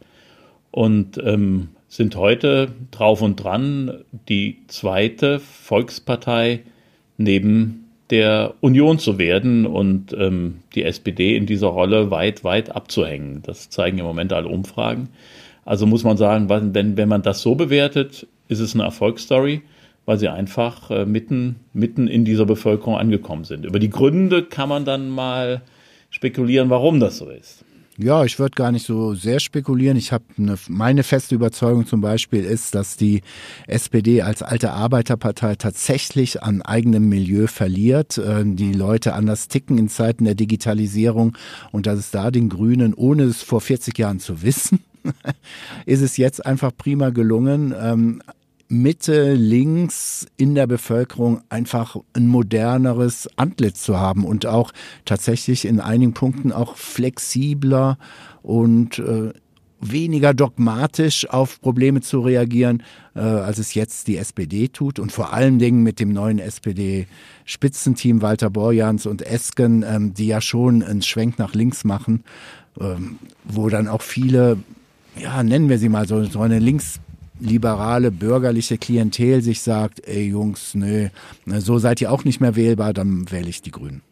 und 0.71 1.19
ähm, 1.19 1.69
sind 1.89 2.17
heute 2.17 2.73
drauf 2.91 3.23
und 3.23 3.37
dran, 3.37 4.05
die 4.29 4.59
zweite 4.67 5.39
Volkspartei 5.39 6.61
neben 7.17 7.85
der 8.11 8.55
Union 8.61 8.99
zu 8.99 9.19
werden 9.19 9.67
und 9.67 10.13
ähm, 10.13 10.61
die 10.75 10.83
SPD 10.83 11.37
in 11.37 11.47
dieser 11.47 11.69
Rolle 11.69 12.11
weit, 12.11 12.45
weit 12.45 12.75
abzuhängen. 12.75 13.43
Das 13.43 13.71
zeigen 13.71 13.99
im 13.99 14.05
Moment 14.05 14.33
alle 14.33 14.49
Umfragen. 14.49 15.09
Also 15.65 15.87
muss 15.87 16.05
man 16.05 16.17
sagen, 16.17 16.49
wenn, 16.49 16.97
wenn 16.97 17.09
man 17.09 17.23
das 17.23 17.41
so 17.41 17.55
bewertet, 17.55 18.27
ist 18.49 18.61
es 18.61 18.75
eine 18.75 18.85
Erfolgsstory, 18.85 19.63
weil 20.07 20.19
sie 20.19 20.29
einfach 20.29 20.91
äh, 20.91 21.05
mitten, 21.07 21.57
mitten 21.73 22.09
in 22.09 22.25
dieser 22.25 22.47
Bevölkerung 22.47 22.97
angekommen 22.97 23.45
sind. 23.45 23.65
Über 23.65 23.79
die 23.79 23.91
Gründe 23.91 24.45
kann 24.45 24.69
man 24.69 24.85
dann 24.85 25.09
mal 25.09 25.63
spekulieren, 26.11 26.71
warum 26.71 27.01
das 27.01 27.19
so 27.19 27.29
ist. 27.29 27.65
Ja, 27.97 28.25
ich 28.25 28.41
würde 28.41 28.57
gar 28.57 28.73
nicht 28.73 28.85
so 28.85 29.15
sehr 29.15 29.39
spekulieren. 29.39 29.97
Ich 29.97 30.11
habe 30.11 30.25
eine, 30.37 30.57
meine 30.69 31.05
feste 31.05 31.37
Überzeugung 31.37 31.87
zum 31.87 32.01
Beispiel 32.01 32.45
ist, 32.45 32.75
dass 32.75 32.97
die 32.97 33.23
SPD 33.69 34.23
als 34.23 34.43
alte 34.43 34.73
Arbeiterpartei 34.73 35.55
tatsächlich 35.55 36.43
an 36.43 36.61
eigenem 36.61 37.09
Milieu 37.09 37.47
verliert. 37.47 38.19
Äh, 38.19 38.43
die 38.45 38.73
Leute 38.73 39.15
anders 39.15 39.47
ticken 39.47 39.79
in 39.79 39.89
Zeiten 39.89 40.25
der 40.25 40.35
Digitalisierung 40.35 41.39
und 41.71 41.87
dass 41.87 42.01
es 42.01 42.11
da 42.11 42.33
den 42.33 42.49
Grünen, 42.49 42.95
ohne 42.95 43.25
es 43.25 43.43
vor 43.43 43.61
40 43.61 43.97
Jahren 43.97 44.19
zu 44.19 44.43
wissen, 44.43 44.81
ist 45.87 46.03
es 46.03 46.17
jetzt 46.17 46.45
einfach 46.45 46.73
prima 46.77 47.11
gelungen, 47.11 47.73
ähm, 47.81 48.23
Mitte, 48.83 49.35
links 49.35 50.27
in 50.37 50.55
der 50.55 50.67
Bevölkerung 50.67 51.43
einfach 51.49 51.97
ein 52.13 52.27
moderneres 52.27 53.29
Antlitz 53.37 53.83
zu 53.83 53.99
haben 53.99 54.25
und 54.25 54.47
auch 54.47 54.73
tatsächlich 55.05 55.65
in 55.65 55.81
einigen 55.81 56.13
Punkten 56.13 56.53
auch 56.53 56.77
flexibler 56.77 57.99
und 58.43 58.99
äh, 58.99 59.33
weniger 59.81 60.35
dogmatisch 60.35 61.29
auf 61.29 61.61
Probleme 61.61 62.01
zu 62.01 62.21
reagieren, 62.21 62.83
äh, 63.15 63.21
als 63.21 63.59
es 63.59 63.75
jetzt 63.75 64.09
die 64.09 64.17
SPD 64.17 64.69
tut 64.69 64.99
und 64.99 65.13
vor 65.13 65.33
allen 65.33 65.59
Dingen 65.59 65.83
mit 65.83 66.01
dem 66.01 66.13
neuen 66.13 66.39
SPD-Spitzenteam 66.39 68.23
Walter 68.23 68.51
Borjans 68.51 69.07
und 69.07 69.23
Esken, 69.23 69.85
ähm, 69.87 70.15
die 70.15 70.27
ja 70.27 70.41
schon 70.41 70.83
einen 70.83 71.03
Schwenk 71.03 71.39
nach 71.39 71.55
links 71.55 71.85
machen, 71.85 72.25
ähm, 72.81 73.19
wo 73.45 73.69
dann 73.69 73.89
auch 73.89 74.03
viele, 74.03 74.59
ja, 75.17 75.43
nennen 75.43 75.69
wir 75.69 75.79
sie 75.79 75.89
mal 75.89 76.09
so, 76.09 76.25
so 76.25 76.41
eine 76.41 76.59
links 76.59 77.01
liberale 77.41 78.11
bürgerliche 78.11 78.79
Klientel 78.79 79.43
sich 79.43 79.61
sagt, 79.61 80.07
ey 80.07 80.29
Jungs, 80.29 80.75
nö, 80.75 81.09
so 81.47 81.79
seid 81.79 82.01
ihr 82.01 82.13
auch 82.13 82.25
nicht 82.25 82.41
mehr 82.41 82.57
wählbar, 82.57 82.93
dann 82.93 83.31
wähle 83.31 83.49
ich 83.49 83.63
die 83.63 83.71
Grünen. 83.71 84.03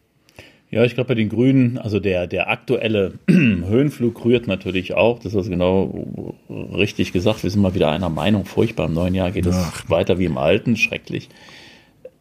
Ja, 0.71 0.85
ich 0.85 0.95
glaube 0.95 1.09
bei 1.09 1.15
den 1.15 1.29
Grünen, 1.29 1.77
also 1.77 2.01
der, 2.01 2.27
der 2.27 2.49
aktuelle 2.49 3.13
Höhenflug 3.29 4.25
rührt 4.25 4.47
natürlich 4.47 4.95
auch, 4.95 5.19
das 5.19 5.35
ist 5.35 5.51
genau 5.51 6.35
richtig 6.49 7.13
gesagt, 7.13 7.43
wir 7.43 7.51
sind 7.51 7.61
mal 7.61 7.75
wieder 7.75 7.91
einer 7.91 8.09
Meinung, 8.09 8.47
furchtbar, 8.47 8.87
im 8.87 8.95
neuen 8.95 9.15
Jahr 9.15 9.31
geht 9.33 9.45
es 9.45 9.55
weiter 9.89 10.19
wie 10.19 10.25
im 10.25 10.39
alten, 10.39 10.77
schrecklich. 10.77 11.29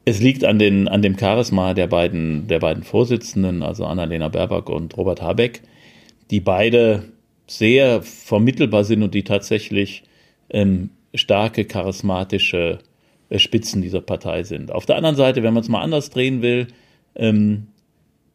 Es 0.03 0.20
liegt 0.20 0.43
an, 0.43 0.60
den, 0.60 0.89
an 0.89 1.01
dem 1.01 1.17
Charisma 1.17 1.74
der 1.74 1.88
beiden, 1.88 2.48
der 2.48 2.60
beiden 2.60 2.84
Vorsitzenden, 2.84 3.63
also 3.63 3.86
Annalena 3.86 4.27
Baerbock 4.27 4.70
und 4.70 4.98
Robert 4.98 5.22
Habeck, 5.22 5.62
die 6.29 6.41
beide 6.41 7.03
sehr 7.48 8.01
vermittelbar 8.01 8.84
sind 8.84 9.01
und 9.01 9.13
die 9.13 9.24
tatsächlich 9.24 10.03
ähm, 10.51 10.91
starke, 11.13 11.65
charismatische 11.65 12.79
äh, 13.29 13.39
Spitzen 13.39 13.81
dieser 13.81 14.01
Partei 14.01 14.43
sind. 14.43 14.72
Auf 14.72 14.86
der 14.86 14.98
anderen 14.98 15.15
Seite, 15.15 15.43
wenn 15.43 15.53
man 15.53 15.63
es 15.63 15.70
mal 15.70 15.81
anders 15.81 16.10
drehen 16.10 16.41
will, 16.41 16.67
ähm, 17.15 17.67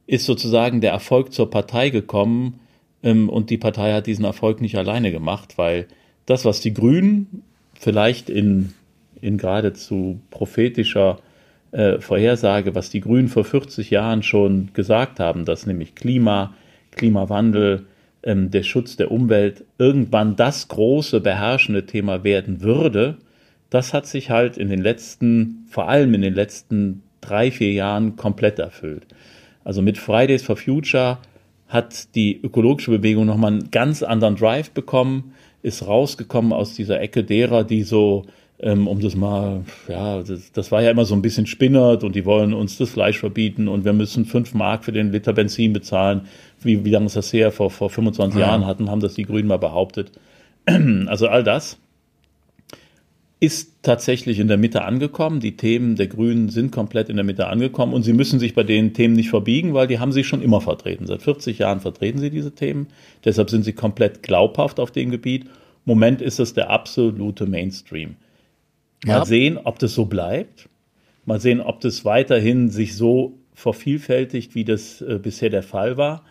ist 0.06 0.26
sozusagen 0.26 0.80
der 0.80 0.92
Erfolg 0.92 1.32
zur 1.32 1.50
Partei 1.50 1.90
gekommen 1.90 2.60
ähm, 3.02 3.28
und 3.28 3.50
die 3.50 3.58
Partei 3.58 3.92
hat 3.92 4.06
diesen 4.06 4.24
Erfolg 4.24 4.60
nicht 4.60 4.76
alleine 4.76 5.12
gemacht, 5.12 5.58
weil 5.58 5.86
das, 6.26 6.44
was 6.44 6.60
die 6.60 6.74
Grünen 6.74 7.42
vielleicht 7.78 8.30
in, 8.30 8.72
in 9.20 9.38
geradezu 9.38 10.20
prophetischer 10.30 11.18
äh, 11.72 12.00
Vorhersage, 12.00 12.74
was 12.74 12.90
die 12.90 13.00
Grünen 13.00 13.28
vor 13.28 13.44
40 13.44 13.90
Jahren 13.90 14.22
schon 14.22 14.70
gesagt 14.72 15.20
haben, 15.20 15.44
dass 15.44 15.66
nämlich 15.66 15.94
Klima, 15.94 16.54
Klimawandel, 16.92 17.86
ähm, 18.26 18.50
der 18.50 18.62
Schutz 18.62 18.96
der 18.96 19.10
Umwelt 19.10 19.64
irgendwann 19.78 20.36
das 20.36 20.68
große 20.68 21.20
beherrschende 21.20 21.86
Thema 21.86 22.24
werden 22.24 22.60
würde, 22.60 23.16
das 23.70 23.94
hat 23.94 24.06
sich 24.06 24.30
halt 24.30 24.58
in 24.58 24.68
den 24.68 24.82
letzten, 24.82 25.66
vor 25.70 25.88
allem 25.88 26.12
in 26.14 26.22
den 26.22 26.34
letzten 26.34 27.02
drei, 27.20 27.50
vier 27.50 27.72
Jahren 27.72 28.16
komplett 28.16 28.58
erfüllt. 28.58 29.06
Also 29.64 29.82
mit 29.82 29.98
Fridays 29.98 30.42
for 30.42 30.56
Future 30.56 31.18
hat 31.68 32.14
die 32.14 32.40
ökologische 32.40 32.90
Bewegung 32.90 33.26
nochmal 33.26 33.52
einen 33.52 33.70
ganz 33.70 34.02
anderen 34.02 34.36
Drive 34.36 34.70
bekommen, 34.70 35.32
ist 35.62 35.86
rausgekommen 35.86 36.52
aus 36.52 36.74
dieser 36.74 37.00
Ecke 37.00 37.24
derer, 37.24 37.64
die 37.64 37.82
so 37.82 38.26
ähm, 38.58 38.88
um 38.88 39.00
das 39.00 39.14
mal, 39.16 39.64
ja, 39.88 40.22
das, 40.22 40.52
das, 40.52 40.72
war 40.72 40.82
ja 40.82 40.90
immer 40.90 41.04
so 41.04 41.14
ein 41.14 41.22
bisschen 41.22 41.46
spinnert 41.46 42.04
und 42.04 42.14
die 42.16 42.24
wollen 42.24 42.54
uns 42.54 42.78
das 42.78 42.90
Fleisch 42.90 43.18
verbieten 43.18 43.68
und 43.68 43.84
wir 43.84 43.92
müssen 43.92 44.24
fünf 44.24 44.54
Mark 44.54 44.84
für 44.84 44.92
den 44.92 45.12
Liter 45.12 45.34
Benzin 45.34 45.72
bezahlen. 45.72 46.22
Wie, 46.62 46.84
wie 46.84 46.90
lange 46.90 47.06
ist 47.06 47.16
das 47.16 47.32
her? 47.32 47.52
Vor, 47.52 47.70
vor 47.70 47.90
25 47.90 48.40
ja. 48.40 48.46
Jahren 48.46 48.66
hatten, 48.66 48.90
haben 48.90 49.00
das 49.00 49.14
die 49.14 49.24
Grünen 49.24 49.48
mal 49.48 49.58
behauptet. 49.58 50.12
Also 51.06 51.28
all 51.28 51.44
das 51.44 51.78
ist 53.38 53.82
tatsächlich 53.82 54.38
in 54.38 54.48
der 54.48 54.56
Mitte 54.56 54.82
angekommen. 54.82 55.40
Die 55.40 55.56
Themen 55.56 55.94
der 55.94 56.06
Grünen 56.06 56.48
sind 56.48 56.72
komplett 56.72 57.08
in 57.10 57.16
der 57.16 57.24
Mitte 57.24 57.46
angekommen 57.48 57.92
und 57.92 58.02
sie 58.02 58.14
müssen 58.14 58.40
sich 58.40 58.54
bei 58.54 58.62
den 58.62 58.94
Themen 58.94 59.14
nicht 59.14 59.28
verbiegen, 59.28 59.74
weil 59.74 59.86
die 59.86 59.98
haben 59.98 60.12
sie 60.12 60.24
schon 60.24 60.42
immer 60.42 60.60
vertreten. 60.60 61.06
Seit 61.06 61.22
40 61.22 61.58
Jahren 61.58 61.80
vertreten 61.80 62.18
sie 62.18 62.30
diese 62.30 62.52
Themen. 62.52 62.88
Deshalb 63.24 63.50
sind 63.50 63.64
sie 63.64 63.74
komplett 63.74 64.22
glaubhaft 64.22 64.80
auf 64.80 64.90
dem 64.90 65.10
Gebiet. 65.10 65.44
Moment 65.84 66.22
ist 66.22 66.40
es 66.40 66.54
der 66.54 66.70
absolute 66.70 67.46
Mainstream. 67.46 68.16
Mal 69.04 69.18
ja. 69.18 69.24
sehen, 69.24 69.58
ob 69.58 69.78
das 69.78 69.94
so 69.94 70.06
bleibt. 70.06 70.68
Mal 71.24 71.40
sehen, 71.40 71.60
ob 71.60 71.80
das 71.80 72.04
weiterhin 72.04 72.70
sich 72.70 72.94
so 72.94 73.38
vervielfältigt, 73.54 74.54
wie 74.54 74.64
das 74.64 75.00
äh, 75.00 75.18
bisher 75.20 75.50
der 75.50 75.62
Fall 75.62 75.96
war. 75.96 76.24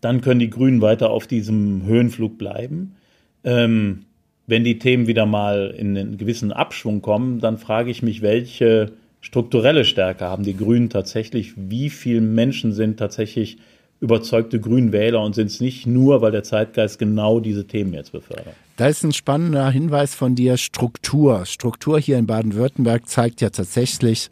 Dann 0.00 0.20
können 0.20 0.40
die 0.40 0.50
Grünen 0.50 0.80
weiter 0.80 1.10
auf 1.10 1.26
diesem 1.26 1.84
Höhenflug 1.84 2.38
bleiben. 2.38 2.96
Ähm, 3.44 4.04
wenn 4.46 4.64
die 4.64 4.78
Themen 4.78 5.06
wieder 5.06 5.26
mal 5.26 5.74
in 5.76 5.96
einen 5.96 6.18
gewissen 6.18 6.52
Abschwung 6.52 7.00
kommen, 7.00 7.40
dann 7.40 7.58
frage 7.58 7.90
ich 7.90 8.02
mich, 8.02 8.20
welche 8.20 8.92
strukturelle 9.20 9.84
Stärke 9.84 10.24
haben 10.24 10.42
die 10.42 10.56
Grünen 10.56 10.90
tatsächlich? 10.90 11.54
Wie 11.56 11.88
viele 11.88 12.20
Menschen 12.20 12.72
sind 12.72 12.98
tatsächlich 12.98 13.58
überzeugte 14.02 14.58
Grünwähler 14.60 15.22
und 15.22 15.34
sind 15.36 15.46
es 15.46 15.60
nicht 15.60 15.86
nur, 15.86 16.20
weil 16.20 16.32
der 16.32 16.42
Zeitgeist 16.42 16.98
genau 16.98 17.38
diese 17.38 17.66
Themen 17.68 17.94
jetzt 17.94 18.10
befördert? 18.10 18.54
Da 18.76 18.88
ist 18.88 19.04
ein 19.04 19.12
spannender 19.12 19.70
Hinweis 19.70 20.14
von 20.16 20.34
dir, 20.34 20.56
Struktur. 20.56 21.46
Struktur 21.46 22.00
hier 22.00 22.18
in 22.18 22.26
Baden-Württemberg 22.26 23.08
zeigt 23.08 23.40
ja 23.40 23.50
tatsächlich 23.50 24.28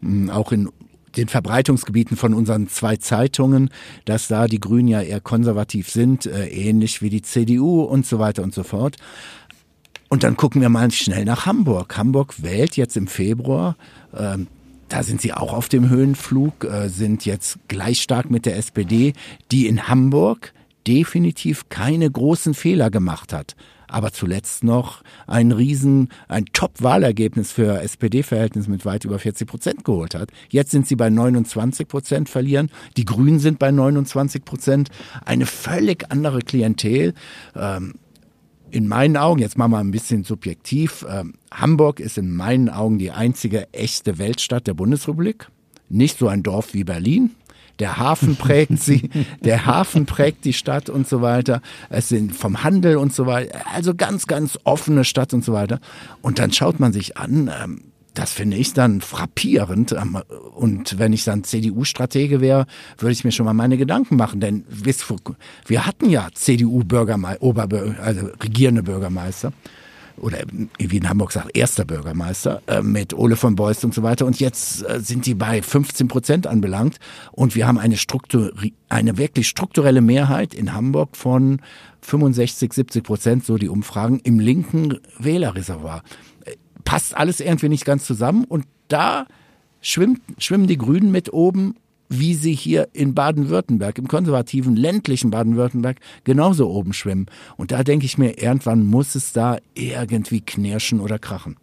hm, 0.00 0.28
auch 0.28 0.52
in 0.52 0.68
den 1.16 1.28
Verbreitungsgebieten 1.28 2.18
von 2.18 2.34
unseren 2.34 2.68
zwei 2.68 2.96
Zeitungen, 2.96 3.70
dass 4.04 4.28
da 4.28 4.46
die 4.46 4.60
Grünen 4.60 4.88
ja 4.88 5.00
eher 5.00 5.20
konservativ 5.20 5.88
sind, 5.88 6.26
äh, 6.26 6.48
ähnlich 6.48 7.00
wie 7.00 7.08
die 7.08 7.22
CDU 7.22 7.82
und 7.82 8.04
so 8.04 8.18
weiter 8.18 8.42
und 8.42 8.52
so 8.52 8.62
fort. 8.62 8.96
Und 10.10 10.22
dann 10.22 10.36
gucken 10.36 10.60
wir 10.60 10.68
mal 10.68 10.90
schnell 10.90 11.24
nach 11.24 11.46
Hamburg. 11.46 11.96
Hamburg 11.96 12.42
wählt 12.42 12.76
jetzt 12.76 12.96
im 12.98 13.06
Februar. 13.06 13.76
Ähm, 14.14 14.48
da 14.94 15.02
sind 15.02 15.20
sie 15.20 15.32
auch 15.32 15.52
auf 15.52 15.68
dem 15.68 15.88
Höhenflug, 15.88 16.62
äh, 16.62 16.88
sind 16.88 17.26
jetzt 17.26 17.58
gleich 17.66 18.00
stark 18.00 18.30
mit 18.30 18.46
der 18.46 18.56
SPD, 18.56 19.12
die 19.50 19.66
in 19.66 19.88
Hamburg 19.88 20.54
definitiv 20.86 21.68
keine 21.68 22.08
großen 22.08 22.54
Fehler 22.54 22.92
gemacht 22.92 23.32
hat. 23.32 23.56
Aber 23.88 24.12
zuletzt 24.12 24.62
noch 24.62 25.02
ein 25.26 25.50
Riesen, 25.50 26.10
ein 26.28 26.44
Top-Wahlergebnis 26.52 27.50
für 27.50 27.80
SPD-Verhältnis 27.80 28.68
mit 28.68 28.84
weit 28.84 29.04
über 29.04 29.18
40 29.18 29.48
Prozent 29.48 29.84
geholt 29.84 30.14
hat. 30.14 30.30
Jetzt 30.48 30.70
sind 30.70 30.86
sie 30.86 30.94
bei 30.94 31.10
29 31.10 31.88
Prozent 31.88 32.28
verlieren. 32.28 32.70
Die 32.96 33.04
Grünen 33.04 33.40
sind 33.40 33.58
bei 33.58 33.72
29 33.72 34.44
Prozent. 34.44 34.90
Eine 35.24 35.46
völlig 35.46 36.12
andere 36.12 36.38
Klientel. 36.38 37.14
Ähm, 37.56 37.94
in 38.74 38.88
meinen 38.88 39.16
Augen, 39.16 39.40
jetzt 39.40 39.56
machen 39.56 39.70
wir 39.70 39.78
ein 39.78 39.92
bisschen 39.92 40.24
subjektiv, 40.24 41.06
äh, 41.08 41.22
Hamburg 41.52 42.00
ist 42.00 42.18
in 42.18 42.34
meinen 42.34 42.68
Augen 42.68 42.98
die 42.98 43.12
einzige 43.12 43.72
echte 43.72 44.18
Weltstadt 44.18 44.66
der 44.66 44.74
Bundesrepublik. 44.74 45.48
Nicht 45.88 46.18
so 46.18 46.26
ein 46.26 46.42
Dorf 46.42 46.74
wie 46.74 46.82
Berlin, 46.82 47.30
der 47.78 47.98
Hafen 47.98 48.34
prägt 48.38 48.80
sie, 48.80 49.10
der 49.44 49.64
Hafen 49.64 50.06
prägt 50.06 50.44
die 50.44 50.52
Stadt 50.52 50.90
und 50.90 51.08
so 51.08 51.22
weiter. 51.22 51.62
Es 51.88 52.08
sind 52.08 52.34
vom 52.34 52.64
Handel 52.64 52.96
und 52.96 53.14
so 53.14 53.26
weiter. 53.26 53.60
Also 53.72 53.94
ganz, 53.94 54.26
ganz 54.26 54.58
offene 54.64 55.04
Stadt 55.04 55.32
und 55.34 55.44
so 55.44 55.52
weiter. 55.52 55.78
Und 56.20 56.40
dann 56.40 56.52
schaut 56.52 56.80
man 56.80 56.92
sich 56.92 57.16
an, 57.16 57.52
ähm, 57.62 57.80
das 58.14 58.32
finde 58.32 58.56
ich 58.56 58.72
dann 58.72 59.00
frappierend. 59.00 59.92
Ähm, 59.92 60.18
und 60.54 60.98
wenn 60.98 61.12
ich 61.12 61.24
dann 61.24 61.44
CDU-Stratege 61.44 62.40
wäre, 62.40 62.66
würde 62.98 63.12
ich 63.12 63.24
mir 63.24 63.32
schon 63.32 63.46
mal 63.46 63.54
meine 63.54 63.76
Gedanken 63.76 64.16
machen. 64.16 64.40
Denn 64.40 64.64
wir 65.66 65.86
hatten 65.86 66.08
ja 66.08 66.28
CDU-Bürgermeister, 66.32 67.42
also 68.02 68.28
regierende 68.42 68.82
Bürgermeister. 68.82 69.52
oder 70.16 70.38
wie 70.78 70.96
in 70.96 71.08
Hamburg 71.08 71.32
sagt, 71.32 71.56
erster 71.56 71.84
Bürgermeister 71.84 72.62
äh, 72.66 72.82
mit 72.82 73.14
Ole 73.14 73.34
von 73.34 73.56
Beust 73.56 73.84
und 73.84 73.92
so 73.92 74.02
weiter. 74.02 74.26
Und 74.26 74.38
jetzt 74.38 74.88
äh, 74.88 75.00
sind 75.00 75.26
die 75.26 75.34
bei 75.34 75.60
15 75.60 76.08
Prozent 76.08 76.46
anbelangt. 76.46 76.98
Und 77.32 77.56
wir 77.56 77.66
haben 77.66 77.78
eine, 77.78 77.96
Struktur, 77.96 78.52
eine 78.88 79.18
wirklich 79.18 79.48
strukturelle 79.48 80.00
Mehrheit 80.00 80.54
in 80.54 80.72
Hamburg 80.72 81.16
von 81.16 81.60
65, 82.02 82.72
70 82.72 83.02
Prozent, 83.02 83.44
so 83.44 83.56
die 83.56 83.68
Umfragen, 83.68 84.20
im 84.20 84.38
linken 84.38 84.98
Wählerreservoir. 85.18 86.02
Passt 86.84 87.16
alles 87.16 87.40
irgendwie 87.40 87.68
nicht 87.68 87.84
ganz 87.84 88.04
zusammen. 88.04 88.44
Und 88.44 88.66
da 88.88 89.26
schwimmt, 89.80 90.20
schwimmen 90.38 90.66
die 90.66 90.78
Grünen 90.78 91.10
mit 91.10 91.32
oben 91.32 91.76
wie 92.08 92.34
sie 92.34 92.54
hier 92.54 92.88
in 92.92 93.14
Baden-Württemberg, 93.14 93.98
im 93.98 94.08
konservativen 94.08 94.76
ländlichen 94.76 95.30
Baden-Württemberg, 95.30 95.98
genauso 96.24 96.70
oben 96.70 96.92
schwimmen. 96.92 97.26
Und 97.56 97.72
da 97.72 97.82
denke 97.82 98.06
ich 98.06 98.18
mir, 98.18 98.38
irgendwann 98.38 98.86
muss 98.86 99.14
es 99.14 99.32
da 99.32 99.58
irgendwie 99.74 100.40
knirschen 100.40 101.00
oder 101.00 101.18
krachen. 101.18 101.56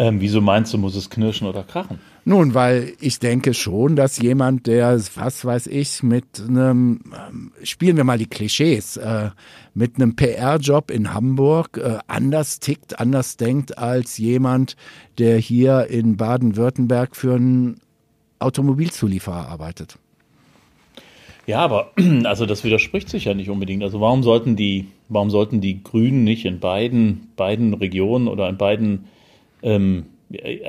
Ähm, 0.00 0.18
wieso 0.22 0.40
meinst 0.40 0.72
du, 0.72 0.78
muss 0.78 0.96
es 0.96 1.10
knirschen 1.10 1.46
oder 1.46 1.62
krachen? 1.62 1.98
Nun, 2.24 2.54
weil 2.54 2.94
ich 3.00 3.18
denke 3.18 3.52
schon, 3.52 3.96
dass 3.96 4.18
jemand, 4.18 4.66
der, 4.66 4.98
was 5.16 5.44
weiß 5.44 5.66
ich, 5.66 6.02
mit 6.02 6.24
einem, 6.40 7.00
ähm, 7.12 7.52
spielen 7.62 7.98
wir 7.98 8.04
mal 8.04 8.16
die 8.16 8.24
Klischees, 8.24 8.96
äh, 8.96 9.28
mit 9.74 9.96
einem 9.96 10.16
PR-Job 10.16 10.90
in 10.90 11.12
Hamburg 11.12 11.76
äh, 11.76 11.98
anders 12.06 12.60
tickt, 12.60 12.98
anders 12.98 13.36
denkt 13.36 13.76
als 13.76 14.16
jemand, 14.16 14.74
der 15.18 15.36
hier 15.36 15.88
in 15.88 16.16
Baden-Württemberg 16.16 17.14
für 17.14 17.34
einen 17.34 17.80
Automobilzulieferer 18.38 19.48
arbeitet. 19.48 19.98
Ja, 21.46 21.58
aber 21.58 21.92
also 22.24 22.46
das 22.46 22.64
widerspricht 22.64 23.10
sich 23.10 23.26
ja 23.26 23.34
nicht 23.34 23.50
unbedingt. 23.50 23.82
Also 23.82 24.00
warum 24.00 24.22
sollten 24.22 24.56
die, 24.56 24.86
warum 25.10 25.28
sollten 25.28 25.60
die 25.60 25.84
Grünen 25.84 26.24
nicht 26.24 26.46
in 26.46 26.58
beiden, 26.58 27.28
beiden 27.36 27.74
Regionen 27.74 28.28
oder 28.28 28.48
in 28.48 28.56
beiden, 28.56 29.04
ähm, 29.62 30.06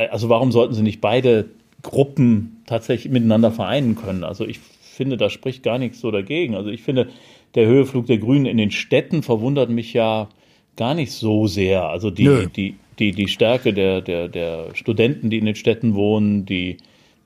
also 0.10 0.30
warum 0.30 0.52
sollten 0.52 0.74
sie 0.74 0.82
nicht 0.82 1.02
beide 1.02 1.50
Gruppen 1.82 2.64
tatsächlich 2.66 3.12
miteinander 3.12 3.52
vereinen 3.52 3.96
können? 3.96 4.24
Also 4.24 4.46
ich 4.46 4.60
finde, 4.60 5.18
da 5.18 5.30
spricht 5.30 5.64
gar 5.64 5.78
nichts 5.78 6.00
so 6.00 6.12
dagegen. 6.12 6.56
Also 6.56 6.70
ich 6.70 6.84
finde, 6.84 7.10
der 7.56 7.68
Höheflug 7.68 8.08
der 8.08 8.18
Grünen 8.18 8.46
in 8.46 8.58
den 8.58 8.72
Städten 8.72 9.24
verwundert 9.24 9.70
mich 9.70 9.94
ja 9.94 10.30
gar 10.76 10.94
nicht 10.94 11.12
so 11.12 11.48
sehr. 11.48 11.90
Also 11.90 12.10
die, 12.10 12.48
die, 12.56 12.76
die, 13.00 13.12
die 13.12 13.28
Stärke 13.28 13.74
der, 13.74 14.02
der, 14.02 14.28
der 14.28 14.74
Studenten, 14.74 15.30
die 15.30 15.38
in 15.38 15.46
den 15.46 15.56
Städten 15.56 15.96
wohnen, 15.96 16.46
die 16.46 16.78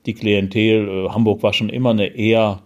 die 0.06 0.14
Klientel. 0.14 1.06
Äh, 1.06 1.08
Hamburg 1.10 1.42
war 1.42 1.52
schon 1.52 1.68
immer 1.68 1.90
eine 1.90 2.06
eher 2.06 2.62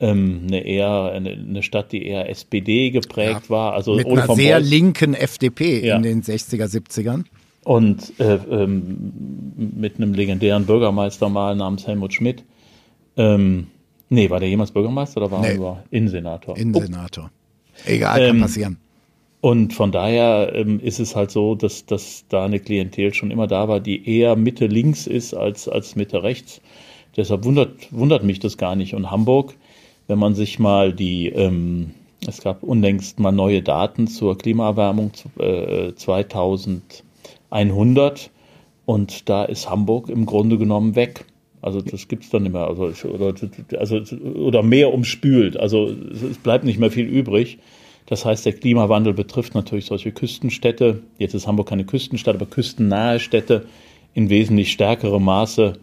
ähm, 0.00 0.42
eine 0.48 0.64
eher 0.64 1.12
eine, 1.12 1.62
Stadt, 1.62 1.92
die 1.92 2.04
eher 2.04 2.28
SPD 2.28 2.90
geprägt 2.90 3.44
ja, 3.44 3.50
war. 3.50 3.72
Also 3.74 3.94
mit 3.94 4.06
einer 4.06 4.34
sehr 4.34 4.58
linken 4.58 5.14
FDP 5.14 5.86
ja. 5.86 5.96
in 5.96 6.02
den 6.02 6.22
60er, 6.22 6.66
70ern. 6.66 7.24
Und 7.64 8.18
äh, 8.18 8.34
ähm, 8.34 9.12
mit 9.56 9.96
einem 9.96 10.14
legendären 10.14 10.66
Bürgermeister 10.66 11.28
mal 11.28 11.54
namens 11.54 11.86
Helmut 11.86 12.12
Schmidt. 12.12 12.44
Ähm, 13.16 13.68
nee, 14.08 14.30
war 14.30 14.40
der 14.40 14.48
jemals 14.48 14.72
Bürgermeister 14.72 15.20
oder 15.20 15.30
war 15.30 15.42
nee. 15.42 15.48
er 15.48 15.56
nur 15.56 15.84
Innensenator? 15.90 16.56
Innensenator. 16.56 17.30
Oh. 17.32 17.90
Egal, 17.90 18.18
kann 18.18 18.36
ähm, 18.36 18.40
passieren. 18.40 18.78
Und 19.40 19.72
von 19.74 19.90
daher 19.90 20.52
ähm, 20.54 20.78
ist 20.78 21.00
es 21.00 21.16
halt 21.16 21.32
so, 21.32 21.56
dass, 21.56 21.84
dass 21.84 22.24
da 22.28 22.44
eine 22.44 22.60
Klientel 22.60 23.12
schon 23.12 23.32
immer 23.32 23.48
da 23.48 23.66
war, 23.66 23.80
die 23.80 24.08
eher 24.08 24.36
Mitte 24.36 24.66
links 24.66 25.06
ist 25.08 25.34
als, 25.34 25.68
als 25.68 25.96
Mitte 25.96 26.22
rechts. 26.22 26.60
Deshalb 27.16 27.44
wundert, 27.44 27.88
wundert 27.90 28.22
mich 28.22 28.38
das 28.38 28.56
gar 28.56 28.76
nicht. 28.76 28.94
Und 28.94 29.10
Hamburg, 29.10 29.54
wenn 30.06 30.18
man 30.18 30.36
sich 30.36 30.60
mal 30.60 30.92
die, 30.92 31.28
ähm, 31.28 31.90
es 32.26 32.40
gab 32.40 32.62
unlängst 32.62 33.18
mal 33.18 33.32
neue 33.32 33.62
Daten 33.62 34.06
zur 34.06 34.38
Klimaerwärmung 34.38 35.10
äh, 35.38 35.92
2100 37.52 38.30
und 38.84 39.28
da 39.28 39.44
ist 39.44 39.70
Hamburg 39.70 40.08
im 40.08 40.26
Grunde 40.26 40.58
genommen 40.58 40.96
weg. 40.96 41.26
Also 41.60 41.80
das 41.80 42.08
gibt's 42.08 42.30
dann 42.30 42.42
nicht 42.42 42.52
mehr. 42.52 42.66
Also, 42.66 42.92
oder, 43.08 43.34
also, 43.78 43.96
oder 43.96 44.62
mehr 44.62 44.92
umspült. 44.92 45.56
Also 45.56 45.86
es 45.86 46.38
bleibt 46.38 46.64
nicht 46.64 46.80
mehr 46.80 46.90
viel 46.90 47.06
übrig. 47.06 47.58
Das 48.06 48.24
heißt, 48.24 48.44
der 48.44 48.54
Klimawandel 48.54 49.14
betrifft 49.14 49.54
natürlich 49.54 49.86
solche 49.86 50.10
Küstenstädte. 50.10 51.02
Jetzt 51.18 51.34
ist 51.34 51.46
Hamburg 51.46 51.68
keine 51.68 51.84
Küstenstadt, 51.84 52.34
aber 52.34 52.46
küstennahe 52.46 53.20
Städte 53.20 53.66
in 54.14 54.28
wesentlich 54.28 54.72
stärkerem 54.72 55.24
Maße, 55.24 55.74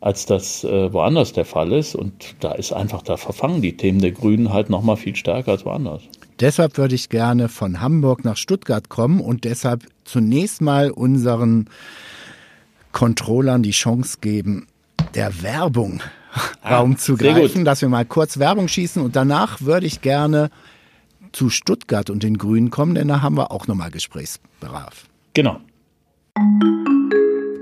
als 0.00 0.24
das 0.24 0.64
äh, 0.64 0.92
woanders 0.92 1.34
der 1.34 1.44
Fall 1.44 1.72
ist. 1.72 1.94
Und 1.94 2.36
da 2.40 2.52
ist 2.52 2.72
einfach, 2.72 3.02
da 3.02 3.18
verfangen 3.18 3.60
die 3.60 3.76
Themen 3.76 4.00
der 4.00 4.12
Grünen 4.12 4.52
halt 4.52 4.70
nochmal 4.70 4.96
viel 4.96 5.14
stärker 5.14 5.52
als 5.52 5.66
woanders. 5.66 6.02
Deshalb 6.40 6.78
würde 6.78 6.94
ich 6.94 7.08
gerne 7.08 7.48
von 7.48 7.80
Hamburg 7.80 8.24
nach 8.24 8.36
Stuttgart 8.36 8.88
kommen 8.88 9.20
und 9.20 9.44
deshalb 9.44 9.84
zunächst 10.08 10.60
mal 10.60 10.90
unseren 10.90 11.68
Controllern 12.92 13.62
die 13.62 13.70
Chance 13.70 14.18
geben, 14.20 14.66
der 15.14 15.42
Werbung 15.42 16.00
ah, 16.62 16.76
Raum 16.76 16.96
zu 16.96 17.16
greifen, 17.16 17.64
dass 17.64 17.82
wir 17.82 17.88
mal 17.88 18.04
kurz 18.04 18.38
Werbung 18.38 18.68
schießen 18.68 19.02
und 19.02 19.14
danach 19.14 19.60
würde 19.60 19.86
ich 19.86 20.00
gerne 20.00 20.50
zu 21.32 21.50
Stuttgart 21.50 22.10
und 22.10 22.22
den 22.22 22.38
Grünen 22.38 22.70
kommen, 22.70 22.94
denn 22.94 23.08
da 23.08 23.20
haben 23.20 23.36
wir 23.36 23.52
auch 23.52 23.66
nochmal 23.66 23.90
Gesprächsbedarf. 23.90 25.06
Genau. 25.34 25.60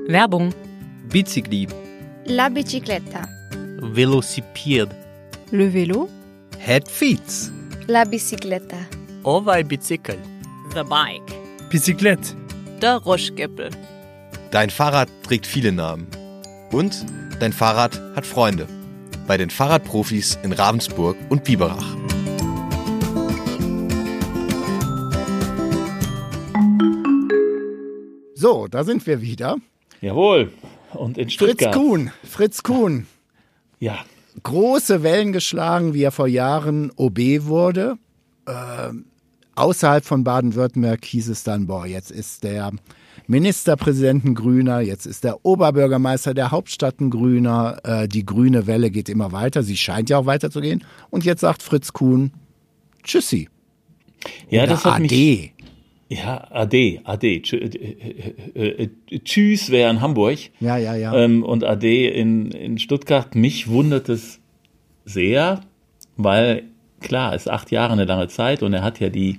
Werbung. 0.09 0.55
Bicicli. 1.11 1.67
La 2.27 2.49
bicicletta. 2.49 3.23
Velocipede. 3.81 4.95
Le 5.51 5.73
vélo. 5.73 6.09
Head 6.59 6.89
feet. 6.89 7.53
La 7.87 8.05
bicicletta. 8.05 8.79
Ovai 9.25 9.63
bicycle. 9.63 10.19
The 10.75 10.83
bike. 10.83 11.36
Bicyclette. 11.69 12.37
Der 12.81 12.97
Ruschgippel. 12.99 13.71
Dein 14.53 14.71
Fahrrad 14.71 15.09
trägt 15.25 15.47
viele 15.47 15.73
Namen. 15.73 16.07
Und 16.71 17.05
dein 17.41 17.53
Fahrrad 17.53 18.01
hat 18.15 18.25
Freunde. 18.25 18.69
Bei 19.27 19.37
den 19.37 19.51
Fahrradprofis 19.51 20.39
in 20.45 20.53
Ravensburg 20.53 21.17
und 21.29 21.43
Biberach. 21.43 21.97
So, 28.35 28.69
da 28.69 28.85
sind 28.85 29.05
wir 29.07 29.21
wieder. 29.21 29.57
Jawohl. 30.01 30.53
Und 30.93 31.19
in 31.19 31.31
Stuttgart. 31.31 31.75
Fritz 31.75 31.85
Kuhn. 31.85 32.13
Fritz 32.23 32.63
Kuhn. 32.63 33.07
Ja. 33.81 34.05
Große 34.45 35.03
Wellen 35.03 35.33
geschlagen, 35.33 35.95
wie 35.95 36.05
er 36.05 36.13
vor 36.13 36.29
Jahren 36.29 36.93
OB 36.95 37.19
wurde. 37.47 37.99
Äh, 38.47 38.91
außerhalb 39.57 40.05
von 40.05 40.25
Baden-Württemberg 40.25 41.05
hieß 41.05 41.29
es 41.29 41.43
dann, 41.43 41.67
boah, 41.67 41.87
jetzt 41.87 42.11
ist 42.11 42.45
der 42.45 42.73
Ministerpräsident 43.27 44.25
ein 44.25 44.35
Grüner, 44.35 44.81
jetzt 44.81 45.07
ist 45.07 45.25
der 45.25 45.45
Oberbürgermeister 45.45 46.35
der 46.35 46.51
Hauptstadt 46.51 47.01
ein 47.01 47.11
Grüner. 47.11 47.79
Äh, 47.83 48.09
die 48.09 48.25
grüne 48.25 48.67
Welle 48.67 48.91
geht 48.91 49.09
immer 49.09 49.33
weiter. 49.33 49.63
Sie 49.63 49.77
scheint 49.77 50.11
ja 50.11 50.19
auch 50.19 50.27
weiterzugehen. 50.27 50.85
Und 51.11 51.25
jetzt 51.25 51.41
sagt 51.41 51.63
Fritz 51.63 51.93
Kuhn, 51.93 52.33
Tschüssi. 53.03 53.49
Ja, 54.49 54.63
Oder 54.63 54.73
das 54.73 54.85
hat 54.85 54.95
AD. 54.95 55.03
mich 55.03 55.53
ja, 56.09 56.47
AD, 56.53 57.01
AD. 57.03 57.43
Äh, 57.53 57.57
äh, 58.55 58.89
äh, 59.11 59.19
tschüss 59.25 59.71
wäre 59.71 59.91
in 59.91 60.01
Hamburg. 60.01 60.39
Ja, 60.61 60.77
ja, 60.77 60.95
ja. 60.95 61.13
Ähm, 61.17 61.43
und 61.43 61.65
AD 61.65 62.09
in, 62.09 62.53
in 62.53 62.79
Stuttgart. 62.79 63.35
Mich 63.35 63.69
wundert 63.69 64.09
es 64.09 64.41
sehr, 65.05 65.63
weil 66.17 66.65
klar, 67.01 67.35
ist 67.35 67.49
acht 67.49 67.71
Jahre 67.71 67.93
eine 67.93 68.05
lange 68.05 68.29
Zeit 68.29 68.63
und 68.63 68.73
er 68.73 68.83
hat 68.83 69.01
ja 69.01 69.09
die, 69.09 69.39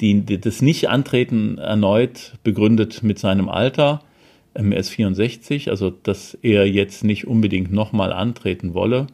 die, 0.00 0.24
das 0.24 0.62
Nicht-Antreten 0.62 1.58
erneut 1.58 2.34
begründet 2.42 3.02
mit 3.02 3.18
seinem 3.18 3.48
Alter. 3.48 4.00
Er 4.54 4.76
ist 4.76 4.90
64, 4.90 5.70
also 5.70 5.90
dass 5.90 6.34
er 6.42 6.66
jetzt 6.66 7.04
nicht 7.04 7.26
unbedingt 7.26 7.72
nochmal 7.72 8.12
antreten 8.12 8.74
wolle, 8.74 9.06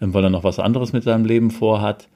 weil 0.00 0.24
er 0.24 0.30
noch 0.30 0.44
was 0.44 0.58
anderes 0.58 0.92
mit 0.92 1.04
seinem 1.04 1.24
Leben 1.24 1.50
vorhat. 1.50 2.08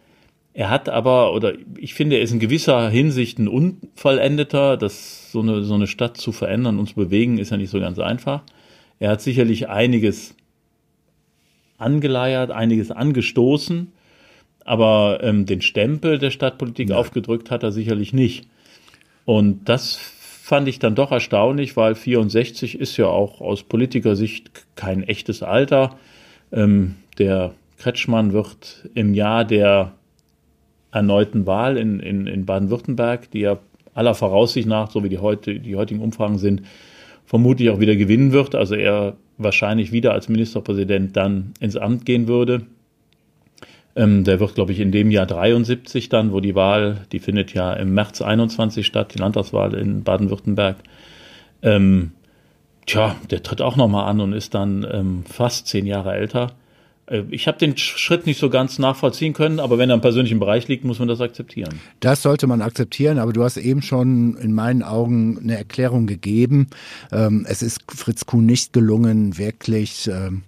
Er 0.52 0.70
hat 0.70 0.88
aber, 0.88 1.34
oder 1.34 1.52
ich 1.76 1.92
finde, 1.92 2.16
er 2.16 2.22
ist 2.22 2.32
in 2.32 2.40
gewisser 2.40 2.88
Hinsicht 2.88 3.38
ein 3.38 3.46
Unvollendeter. 3.46 4.78
Das, 4.78 5.30
so, 5.30 5.40
eine, 5.40 5.62
so 5.62 5.74
eine 5.74 5.86
Stadt 5.86 6.16
zu 6.16 6.32
verändern 6.32 6.78
und 6.78 6.88
zu 6.88 6.94
bewegen, 6.94 7.36
ist 7.36 7.50
ja 7.50 7.58
nicht 7.58 7.68
so 7.68 7.78
ganz 7.78 7.98
einfach. 7.98 8.42
Er 8.98 9.10
hat 9.10 9.20
sicherlich 9.20 9.68
einiges 9.68 10.34
angeleiert, 11.76 12.50
einiges 12.50 12.90
angestoßen, 12.90 13.92
aber 14.66 15.20
ähm, 15.22 15.46
den 15.46 15.62
Stempel 15.62 16.18
der 16.18 16.30
Stadtpolitik 16.30 16.90
ja. 16.90 16.96
aufgedrückt 16.96 17.50
hat 17.50 17.62
er 17.62 17.72
sicherlich 17.72 18.12
nicht. 18.12 18.48
Und 19.24 19.68
das 19.68 19.96
fand 19.96 20.68
ich 20.68 20.78
dann 20.78 20.94
doch 20.94 21.12
erstaunlich, 21.12 21.76
weil 21.76 21.94
64 21.94 22.78
ist 22.78 22.96
ja 22.96 23.06
auch 23.06 23.40
aus 23.40 23.62
Politikersicht 23.62 24.50
kein 24.74 25.02
echtes 25.02 25.42
Alter. 25.42 25.96
Ähm, 26.52 26.96
der 27.18 27.54
Kretschmann 27.78 28.32
wird 28.32 28.88
im 28.94 29.14
Jahr 29.14 29.44
der 29.44 29.92
erneuten 30.90 31.46
Wahl 31.46 31.76
in, 31.76 32.00
in, 32.00 32.26
in 32.26 32.46
Baden-Württemberg, 32.46 33.30
die 33.30 33.40
ja 33.40 33.58
aller 33.94 34.14
Voraussicht 34.14 34.66
nach, 34.66 34.90
so 34.90 35.04
wie 35.04 35.08
die, 35.08 35.18
heute, 35.18 35.60
die 35.60 35.76
heutigen 35.76 36.00
Umfragen 36.00 36.38
sind, 36.38 36.62
vermutlich 37.24 37.70
auch 37.70 37.80
wieder 37.80 37.96
gewinnen 37.96 38.32
wird. 38.32 38.54
Also 38.54 38.74
er 38.74 39.16
wahrscheinlich 39.38 39.92
wieder 39.92 40.12
als 40.12 40.28
Ministerpräsident 40.28 41.16
dann 41.16 41.52
ins 41.60 41.76
Amt 41.76 42.04
gehen 42.04 42.28
würde. 42.28 42.62
Ähm, 43.96 44.24
der 44.24 44.40
wird, 44.40 44.54
glaube 44.54 44.72
ich, 44.72 44.80
in 44.80 44.92
dem 44.92 45.10
Jahr 45.10 45.26
73 45.26 46.10
dann, 46.10 46.32
wo 46.32 46.40
die 46.40 46.54
Wahl, 46.54 47.06
die 47.12 47.18
findet 47.18 47.54
ja 47.54 47.72
im 47.72 47.94
März 47.94 48.20
21 48.20 48.86
statt, 48.86 49.14
die 49.14 49.18
Landtagswahl 49.18 49.74
in 49.74 50.04
Baden-Württemberg. 50.04 50.76
Ähm, 51.62 52.12
tja, 52.84 53.16
der 53.30 53.42
tritt 53.42 53.62
auch 53.62 53.76
nochmal 53.76 54.08
an 54.08 54.20
und 54.20 54.34
ist 54.34 54.54
dann 54.54 54.86
ähm, 54.90 55.24
fast 55.24 55.66
zehn 55.66 55.86
Jahre 55.86 56.12
älter. 56.12 56.52
Äh, 57.06 57.22
ich 57.30 57.48
habe 57.48 57.58
den 57.58 57.76
Schritt 57.76 58.26
nicht 58.26 58.38
so 58.38 58.50
ganz 58.50 58.78
nachvollziehen 58.78 59.32
können, 59.32 59.60
aber 59.60 59.78
wenn 59.78 59.90
er 59.90 59.94
im 59.94 60.00
persönlichen 60.00 60.38
Bereich 60.38 60.68
liegt, 60.68 60.84
muss 60.84 60.98
man 60.98 61.08
das 61.08 61.20
akzeptieren. 61.20 61.80
Das 62.00 62.22
sollte 62.22 62.46
man 62.46 62.62
akzeptieren, 62.62 63.18
aber 63.18 63.32
du 63.32 63.42
hast 63.42 63.56
eben 63.56 63.82
schon 63.82 64.36
in 64.36 64.52
meinen 64.52 64.82
Augen 64.82 65.38
eine 65.42 65.56
Erklärung 65.56 66.06
gegeben. 66.06 66.68
Ähm, 67.12 67.46
es 67.48 67.62
ist 67.62 67.80
Fritz 67.88 68.26
Kuhn 68.26 68.44
nicht 68.44 68.72
gelungen, 68.72 69.38
wirklich 69.38 70.08
ähm, 70.08 70.42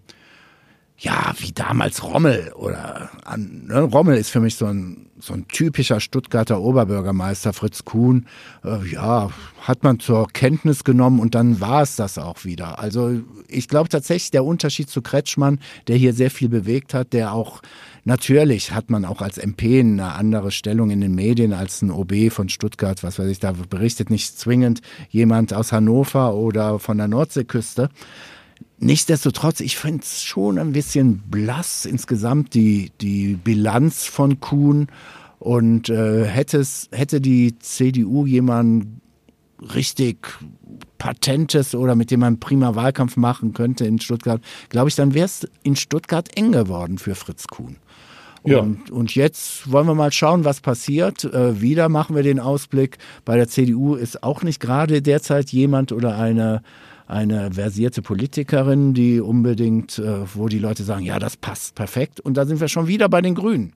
ja, 1.01 1.33
wie 1.39 1.53
damals 1.53 2.03
Rommel 2.03 2.53
oder 2.57 3.09
ne, 3.37 3.83
Rommel 3.83 4.17
ist 4.17 4.31
für 4.31 4.41
mich 4.41 4.57
so 4.57 4.67
ein, 4.67 5.07
so 5.21 5.33
ein 5.33 5.47
typischer 5.47 6.01
Stuttgarter 6.01 6.61
Oberbürgermeister, 6.61 7.53
Fritz 7.53 7.85
Kuhn. 7.85 8.27
Äh, 8.65 8.85
ja, 8.89 9.31
hat 9.63 9.85
man 9.85 10.01
zur 10.01 10.27
Kenntnis 10.27 10.83
genommen 10.83 11.21
und 11.21 11.37
dann 11.37 11.61
war 11.61 11.83
es 11.83 11.95
das 11.95 12.19
auch 12.19 12.45
wieder. 12.45 12.81
Also 12.81 13.21
ich 13.47 13.69
glaube 13.69 13.89
tatsächlich 13.89 14.33
der 14.33 14.45
Unterschied 14.45 14.91
zu 14.91 15.01
Kretschmann, 15.01 15.61
der 15.87 15.97
hier 15.97 16.13
sehr 16.13 16.33
viel 16.33 16.49
bewegt 16.49 16.95
hat, 16.95 17.13
der 17.13 17.33
auch 17.33 17.63
Natürlich 18.05 18.73
hat 18.73 18.89
man 18.89 19.05
auch 19.05 19.21
als 19.21 19.37
MP 19.37 19.81
eine 19.81 20.13
andere 20.15 20.51
Stellung 20.51 20.89
in 20.89 21.03
den 21.03 21.15
Medien 21.15 21.53
als 21.53 21.83
ein 21.83 21.91
OB 21.91 22.31
von 22.31 22.49
Stuttgart, 22.49 23.03
was 23.03 23.19
weiß 23.19 23.29
ich, 23.29 23.39
da 23.39 23.53
berichtet 23.53 24.09
nicht 24.09 24.39
zwingend 24.39 24.81
jemand 25.11 25.53
aus 25.53 25.73
Hannover 25.73 26.35
oder 26.35 26.79
von 26.79 26.97
der 26.97 27.07
Nordseeküste. 27.07 27.91
Nichtsdestotrotz, 28.81 29.61
ich 29.61 29.77
finde 29.77 30.03
es 30.03 30.23
schon 30.23 30.59
ein 30.59 30.73
bisschen 30.73 31.19
blass 31.29 31.85
insgesamt 31.85 32.55
die, 32.55 32.93
die 33.01 33.35
Bilanz 33.35 34.05
von 34.05 34.41
Kuhn. 34.41 34.89
Und 35.41 35.89
äh, 35.89 36.25
hätte, 36.25 36.59
es, 36.59 36.89
hätte 36.93 37.21
die 37.21 37.59
CDU 37.59 38.27
jemanden 38.27 39.01
richtig 39.75 40.27
Patentes 40.99 41.75
oder 41.75 41.95
mit 41.95 42.11
dem 42.11 42.21
man 42.21 42.41
prima 42.41 42.75
Wahlkampf 42.75 43.17
machen 43.17 43.53
könnte 43.53 43.85
in 43.87 44.01
Stuttgart, 44.01 44.43
glaube 44.69 44.89
ich, 44.89 44.95
dann 44.95 45.15
wäre 45.15 45.27
es 45.27 45.47
in 45.63 45.77
Stuttgart 45.77 46.29
eng 46.37 46.53
geworden 46.53 46.99
für 46.99 47.15
Fritz 47.15 47.47
Kuhn. 47.47 47.77
Und, 48.43 48.53
ja. 48.53 48.95
und 48.95 49.15
jetzt 49.15 49.71
wollen 49.71 49.87
wir 49.87 49.95
mal 49.95 50.13
schauen, 50.13 50.45
was 50.45 50.61
passiert. 50.61 51.25
Äh, 51.25 51.61
wieder 51.61 51.89
machen 51.89 52.15
wir 52.15 52.23
den 52.23 52.39
Ausblick. 52.41 52.99
Bei 53.25 53.37
der 53.37 53.49
CDU 53.49 53.95
ist 53.95 54.23
auch 54.23 54.43
nicht 54.43 54.61
gerade 54.61 55.03
derzeit 55.03 55.51
jemand 55.51 55.93
oder 55.93 56.17
eine 56.17 56.63
eine 57.09 57.53
versierte 57.53 58.03
Politikerin, 58.03 58.93
die 58.93 59.21
unbedingt, 59.21 59.99
äh, 59.99 60.21
wo 60.35 60.49
die 60.49 60.59
Leute 60.59 60.85
sagen, 60.85 61.05
ja, 61.05 61.19
das 61.19 61.39
passt 61.39 61.75
perfekt. 61.75 62.21
Und 62.21 62.37
da 62.37 62.45
sind 62.45 62.61
wir 62.61 62.69
schon 62.69 62.87
wieder 62.87 63.09
bei 63.09 63.23
den 63.23 63.35
Grünen. 63.35 63.73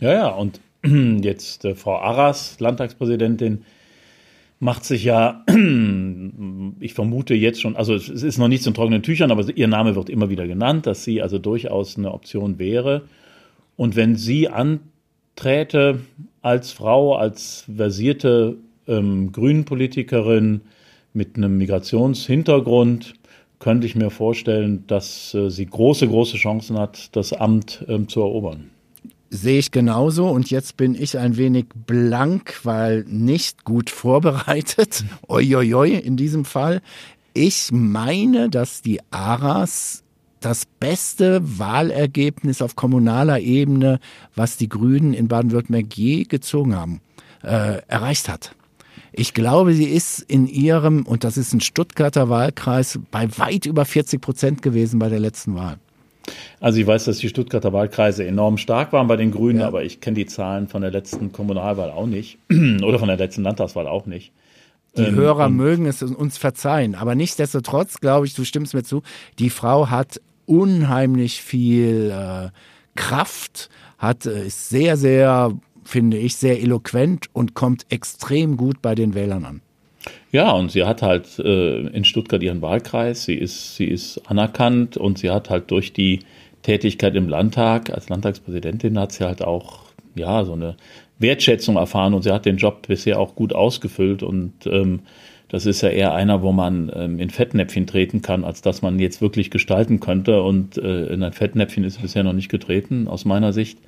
Ja, 0.00 0.12
ja, 0.12 0.28
und 0.28 0.60
jetzt 0.84 1.64
äh, 1.64 1.76
Frau 1.76 1.98
Arras, 1.98 2.58
Landtagspräsidentin, 2.58 3.64
macht 4.58 4.84
sich 4.84 5.04
ja, 5.04 5.44
ich 6.80 6.94
vermute 6.94 7.34
jetzt 7.34 7.60
schon, 7.60 7.76
also 7.76 7.94
es 7.94 8.08
ist 8.08 8.38
noch 8.38 8.48
nichts 8.48 8.66
in 8.66 8.74
trockenen 8.74 9.02
Tüchern, 9.02 9.30
aber 9.30 9.48
ihr 9.56 9.68
Name 9.68 9.94
wird 9.94 10.10
immer 10.10 10.28
wieder 10.28 10.48
genannt, 10.48 10.86
dass 10.86 11.04
sie 11.04 11.22
also 11.22 11.38
durchaus 11.38 11.96
eine 11.96 12.12
Option 12.12 12.58
wäre. 12.58 13.02
Und 13.76 13.94
wenn 13.94 14.16
sie 14.16 14.48
anträte 14.48 16.00
als 16.42 16.72
Frau, 16.72 17.14
als 17.14 17.64
versierte 17.76 18.56
ähm, 18.88 19.30
Grünen-Politikerin, 19.30 20.62
mit 21.16 21.36
einem 21.36 21.58
Migrationshintergrund 21.58 23.14
könnte 23.58 23.86
ich 23.86 23.96
mir 23.96 24.10
vorstellen, 24.10 24.84
dass 24.86 25.34
äh, 25.34 25.50
sie 25.50 25.66
große, 25.66 26.06
große 26.06 26.36
Chancen 26.36 26.78
hat, 26.78 27.16
das 27.16 27.32
Amt 27.32 27.84
ähm, 27.88 28.08
zu 28.08 28.20
erobern. 28.20 28.70
Sehe 29.30 29.58
ich 29.58 29.70
genauso 29.72 30.28
und 30.28 30.50
jetzt 30.50 30.76
bin 30.76 30.94
ich 30.94 31.18
ein 31.18 31.36
wenig 31.36 31.66
blank, 31.86 32.60
weil 32.62 33.04
nicht 33.08 33.64
gut 33.64 33.90
vorbereitet. 33.90 35.04
Uiuiui, 35.28 35.94
in 35.94 36.16
diesem 36.16 36.44
Fall. 36.44 36.80
Ich 37.32 37.70
meine, 37.72 38.48
dass 38.48 38.82
die 38.82 39.00
Aras 39.10 40.04
das 40.40 40.64
beste 40.64 41.40
Wahlergebnis 41.58 42.62
auf 42.62 42.76
kommunaler 42.76 43.40
Ebene, 43.40 43.98
was 44.34 44.56
die 44.56 44.68
Grünen 44.68 45.12
in 45.12 45.28
Baden-Württemberg 45.28 45.92
je 45.94 46.24
gezogen 46.24 46.76
haben, 46.76 47.00
äh, 47.42 47.80
erreicht 47.88 48.28
hat. 48.28 48.54
Ich 49.18 49.32
glaube, 49.32 49.72
sie 49.72 49.86
ist 49.86 50.20
in 50.20 50.46
ihrem, 50.46 51.06
und 51.06 51.24
das 51.24 51.38
ist 51.38 51.54
ein 51.54 51.62
Stuttgarter 51.62 52.28
Wahlkreis, 52.28 53.00
bei 53.10 53.26
weit 53.38 53.64
über 53.64 53.86
40 53.86 54.20
Prozent 54.20 54.60
gewesen 54.62 54.98
bei 54.98 55.08
der 55.08 55.20
letzten 55.20 55.54
Wahl. 55.54 55.78
Also 56.60 56.80
ich 56.80 56.86
weiß, 56.86 57.04
dass 57.06 57.18
die 57.18 57.30
Stuttgarter 57.30 57.72
Wahlkreise 57.72 58.26
enorm 58.26 58.58
stark 58.58 58.92
waren 58.92 59.06
bei 59.06 59.16
den 59.16 59.30
Grünen, 59.30 59.60
ja. 59.60 59.68
aber 59.68 59.84
ich 59.84 60.00
kenne 60.00 60.16
die 60.16 60.26
Zahlen 60.26 60.68
von 60.68 60.82
der 60.82 60.90
letzten 60.90 61.32
Kommunalwahl 61.32 61.90
auch 61.90 62.06
nicht 62.06 62.38
oder 62.50 62.98
von 62.98 63.08
der 63.08 63.16
letzten 63.16 63.42
Landtagswahl 63.42 63.88
auch 63.88 64.04
nicht. 64.04 64.32
Die 64.98 65.02
ähm, 65.02 65.14
Hörer 65.14 65.48
mögen 65.48 65.86
es 65.86 66.02
uns 66.02 66.36
verzeihen, 66.36 66.94
aber 66.94 67.14
nichtsdestotrotz 67.14 68.00
glaube 68.00 68.26
ich, 68.26 68.34
du 68.34 68.44
stimmst 68.44 68.74
mir 68.74 68.82
zu, 68.82 69.02
die 69.38 69.50
Frau 69.50 69.88
hat 69.88 70.20
unheimlich 70.44 71.40
viel 71.40 72.10
äh, 72.10 72.48
Kraft, 72.96 73.70
hat 73.98 74.26
äh, 74.26 74.46
ist 74.46 74.68
sehr 74.68 74.96
sehr 74.96 75.52
finde 75.86 76.18
ich, 76.18 76.36
sehr 76.36 76.60
eloquent 76.60 77.26
und 77.32 77.54
kommt 77.54 77.86
extrem 77.90 78.56
gut 78.56 78.82
bei 78.82 78.94
den 78.94 79.14
Wählern 79.14 79.44
an. 79.44 79.60
Ja, 80.30 80.52
und 80.52 80.70
sie 80.70 80.84
hat 80.84 81.02
halt 81.02 81.38
äh, 81.38 81.80
in 81.88 82.04
Stuttgart 82.04 82.42
ihren 82.42 82.62
Wahlkreis, 82.62 83.24
sie 83.24 83.34
ist, 83.34 83.76
sie 83.76 83.86
ist 83.86 84.18
anerkannt 84.26 84.96
und 84.96 85.18
sie 85.18 85.30
hat 85.30 85.50
halt 85.50 85.70
durch 85.70 85.92
die 85.92 86.20
Tätigkeit 86.62 87.14
im 87.16 87.28
Landtag, 87.28 87.90
als 87.90 88.08
Landtagspräsidentin 88.08 88.98
hat 88.98 89.12
sie 89.12 89.24
halt 89.24 89.42
auch, 89.42 89.80
ja, 90.14 90.44
so 90.44 90.52
eine 90.52 90.76
Wertschätzung 91.18 91.76
erfahren 91.76 92.14
und 92.14 92.22
sie 92.22 92.32
hat 92.32 92.46
den 92.46 92.56
Job 92.56 92.86
bisher 92.86 93.18
auch 93.18 93.34
gut 93.34 93.54
ausgefüllt 93.54 94.22
und 94.22 94.52
ähm, 94.66 95.00
das 95.48 95.64
ist 95.64 95.80
ja 95.80 95.90
eher 95.90 96.12
einer, 96.12 96.42
wo 96.42 96.50
man 96.50 96.90
ähm, 96.94 97.20
in 97.20 97.30
Fettnäpfchen 97.30 97.86
treten 97.86 98.20
kann, 98.20 98.44
als 98.44 98.62
dass 98.62 98.82
man 98.82 98.98
jetzt 98.98 99.20
wirklich 99.20 99.50
gestalten 99.50 100.00
könnte. 100.00 100.42
Und 100.42 100.76
äh, 100.76 101.06
in 101.06 101.22
ein 101.22 101.32
Fettnäpfchen 101.32 101.84
ist 101.84 102.02
bisher 102.02 102.24
noch 102.24 102.32
nicht 102.32 102.48
getreten, 102.48 103.06
aus 103.06 103.24
meiner 103.24 103.52
Sicht. 103.52 103.78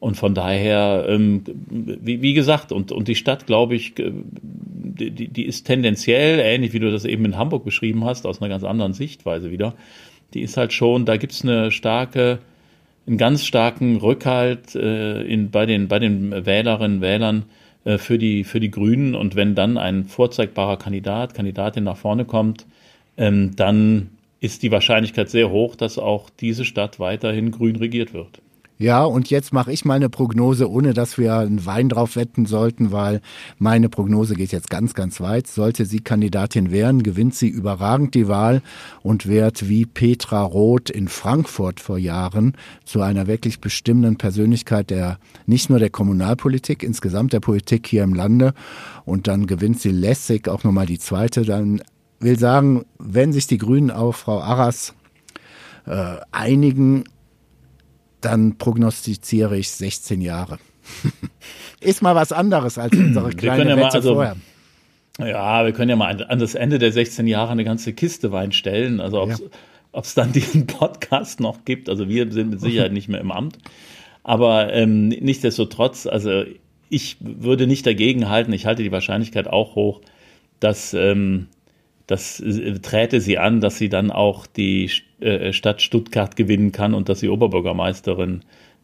Und 0.00 0.16
von 0.16 0.34
daher, 0.34 1.04
ähm, 1.08 1.42
wie, 1.68 2.22
wie, 2.22 2.32
gesagt, 2.32 2.72
und, 2.72 2.90
und 2.90 3.06
die 3.06 3.14
Stadt, 3.14 3.46
glaube 3.46 3.74
ich, 3.74 3.94
die, 3.94 5.28
die 5.28 5.44
ist 5.44 5.64
tendenziell, 5.64 6.40
ähnlich 6.40 6.72
wie 6.72 6.80
du 6.80 6.90
das 6.90 7.04
eben 7.04 7.26
in 7.26 7.36
Hamburg 7.36 7.64
beschrieben 7.64 8.04
hast, 8.04 8.26
aus 8.26 8.40
einer 8.40 8.48
ganz 8.48 8.64
anderen 8.64 8.94
Sichtweise 8.94 9.50
wieder, 9.50 9.74
die 10.32 10.40
ist 10.40 10.56
halt 10.56 10.72
schon, 10.72 11.04
da 11.04 11.18
gibt's 11.18 11.42
eine 11.42 11.70
starke, 11.70 12.38
einen 13.06 13.18
ganz 13.18 13.44
starken 13.44 13.96
Rückhalt 13.96 14.74
äh, 14.74 15.22
in, 15.22 15.50
bei, 15.50 15.66
den, 15.66 15.88
bei 15.88 15.98
den 15.98 16.46
Wählerinnen 16.46 16.96
und 16.96 17.02
Wählern 17.02 17.44
äh, 17.84 17.98
für, 17.98 18.16
die, 18.16 18.44
für 18.44 18.60
die 18.60 18.70
Grünen. 18.70 19.14
Und 19.14 19.36
wenn 19.36 19.54
dann 19.54 19.76
ein 19.76 20.04
vorzeigbarer 20.04 20.78
Kandidat, 20.78 21.34
Kandidatin 21.34 21.84
nach 21.84 21.96
vorne 21.96 22.24
kommt, 22.24 22.66
ähm, 23.18 23.54
dann 23.56 24.10
ist 24.40 24.62
die 24.62 24.70
Wahrscheinlichkeit 24.70 25.28
sehr 25.28 25.50
hoch, 25.50 25.76
dass 25.76 25.98
auch 25.98 26.30
diese 26.30 26.64
Stadt 26.64 26.98
weiterhin 27.00 27.50
grün 27.50 27.76
regiert 27.76 28.14
wird. 28.14 28.40
Ja, 28.80 29.04
und 29.04 29.28
jetzt 29.28 29.52
mache 29.52 29.70
ich 29.72 29.84
meine 29.84 30.08
Prognose, 30.08 30.70
ohne 30.70 30.94
dass 30.94 31.18
wir 31.18 31.36
einen 31.36 31.66
Wein 31.66 31.90
drauf 31.90 32.16
wetten 32.16 32.46
sollten, 32.46 32.92
weil 32.92 33.20
meine 33.58 33.90
Prognose 33.90 34.34
geht 34.34 34.52
jetzt 34.52 34.70
ganz, 34.70 34.94
ganz 34.94 35.20
weit. 35.20 35.48
Sollte 35.48 35.84
sie 35.84 36.00
Kandidatin 36.00 36.70
werden, 36.70 37.02
gewinnt 37.02 37.34
sie 37.34 37.48
überragend 37.48 38.14
die 38.14 38.26
Wahl 38.26 38.62
und 39.02 39.26
wird 39.26 39.68
wie 39.68 39.84
Petra 39.84 40.40
Roth 40.40 40.88
in 40.88 41.08
Frankfurt 41.08 41.78
vor 41.78 41.98
Jahren 41.98 42.54
zu 42.86 43.02
einer 43.02 43.26
wirklich 43.26 43.60
bestimmenden 43.60 44.16
Persönlichkeit 44.16 44.88
der, 44.88 45.18
nicht 45.44 45.68
nur 45.68 45.78
der 45.78 45.90
Kommunalpolitik, 45.90 46.82
insgesamt 46.82 47.34
der 47.34 47.40
Politik 47.40 47.86
hier 47.86 48.02
im 48.02 48.14
Lande. 48.14 48.54
Und 49.04 49.28
dann 49.28 49.46
gewinnt 49.46 49.78
sie 49.78 49.90
lässig 49.90 50.48
auch 50.48 50.64
nochmal 50.64 50.86
die 50.86 50.98
zweite. 50.98 51.42
Dann 51.42 51.82
will 52.18 52.38
sagen, 52.38 52.86
wenn 52.98 53.34
sich 53.34 53.46
die 53.46 53.58
Grünen 53.58 53.90
auf 53.90 54.16
Frau 54.16 54.40
Arras 54.40 54.94
äh, 55.84 56.16
einigen, 56.32 57.04
dann 58.20 58.58
prognostiziere 58.58 59.56
ich 59.58 59.70
16 59.70 60.20
Jahre. 60.20 60.58
Ist 61.80 62.02
mal 62.02 62.14
was 62.14 62.32
anderes 62.32 62.78
als 62.78 62.96
unsere 62.96 63.30
kleine 63.30 63.70
ja 63.70 63.76
Wette 63.76 63.94
also, 63.94 64.14
vorher. 64.14 64.36
Ja, 65.18 65.64
wir 65.64 65.72
können 65.72 65.90
ja 65.90 65.96
mal 65.96 66.24
an 66.24 66.38
das 66.38 66.54
Ende 66.54 66.78
der 66.78 66.92
16 66.92 67.26
Jahre 67.26 67.52
eine 67.52 67.64
ganze 67.64 67.92
Kiste 67.92 68.32
Wein 68.32 68.52
stellen. 68.52 69.00
Also 69.00 69.22
ob 69.22 69.30
es 69.30 70.14
ja. 70.14 70.22
dann 70.22 70.32
diesen 70.32 70.66
Podcast 70.66 71.40
noch 71.40 71.64
gibt. 71.64 71.88
Also 71.88 72.08
wir 72.08 72.30
sind 72.32 72.50
mit 72.50 72.60
Sicherheit 72.60 72.92
nicht 72.92 73.08
mehr 73.08 73.20
im 73.20 73.30
Amt. 73.30 73.58
Aber 74.22 74.72
ähm, 74.72 75.08
nichtsdestotrotz, 75.08 76.06
also 76.06 76.44
ich 76.88 77.16
würde 77.20 77.66
nicht 77.66 77.86
dagegen 77.86 78.28
halten. 78.28 78.52
Ich 78.52 78.66
halte 78.66 78.82
die 78.82 78.92
Wahrscheinlichkeit 78.92 79.46
auch 79.46 79.74
hoch, 79.76 80.00
dass 80.58 80.92
ähm, 80.94 81.48
das 82.06 82.40
äh, 82.40 82.78
träte 82.80 83.20
sie 83.20 83.38
an, 83.38 83.60
dass 83.60 83.78
sie 83.78 83.88
dann 83.88 84.10
auch 84.10 84.46
die 84.46 84.90
äh, 85.20 85.52
Stadt 85.52 85.82
Stuttgart 85.82 86.36
gewinnen 86.36 86.72
kann 86.72 86.94
und 86.94 87.08
dass 87.08 87.20
sie 87.20 87.28
Oberbürgermeisterin 87.28 88.42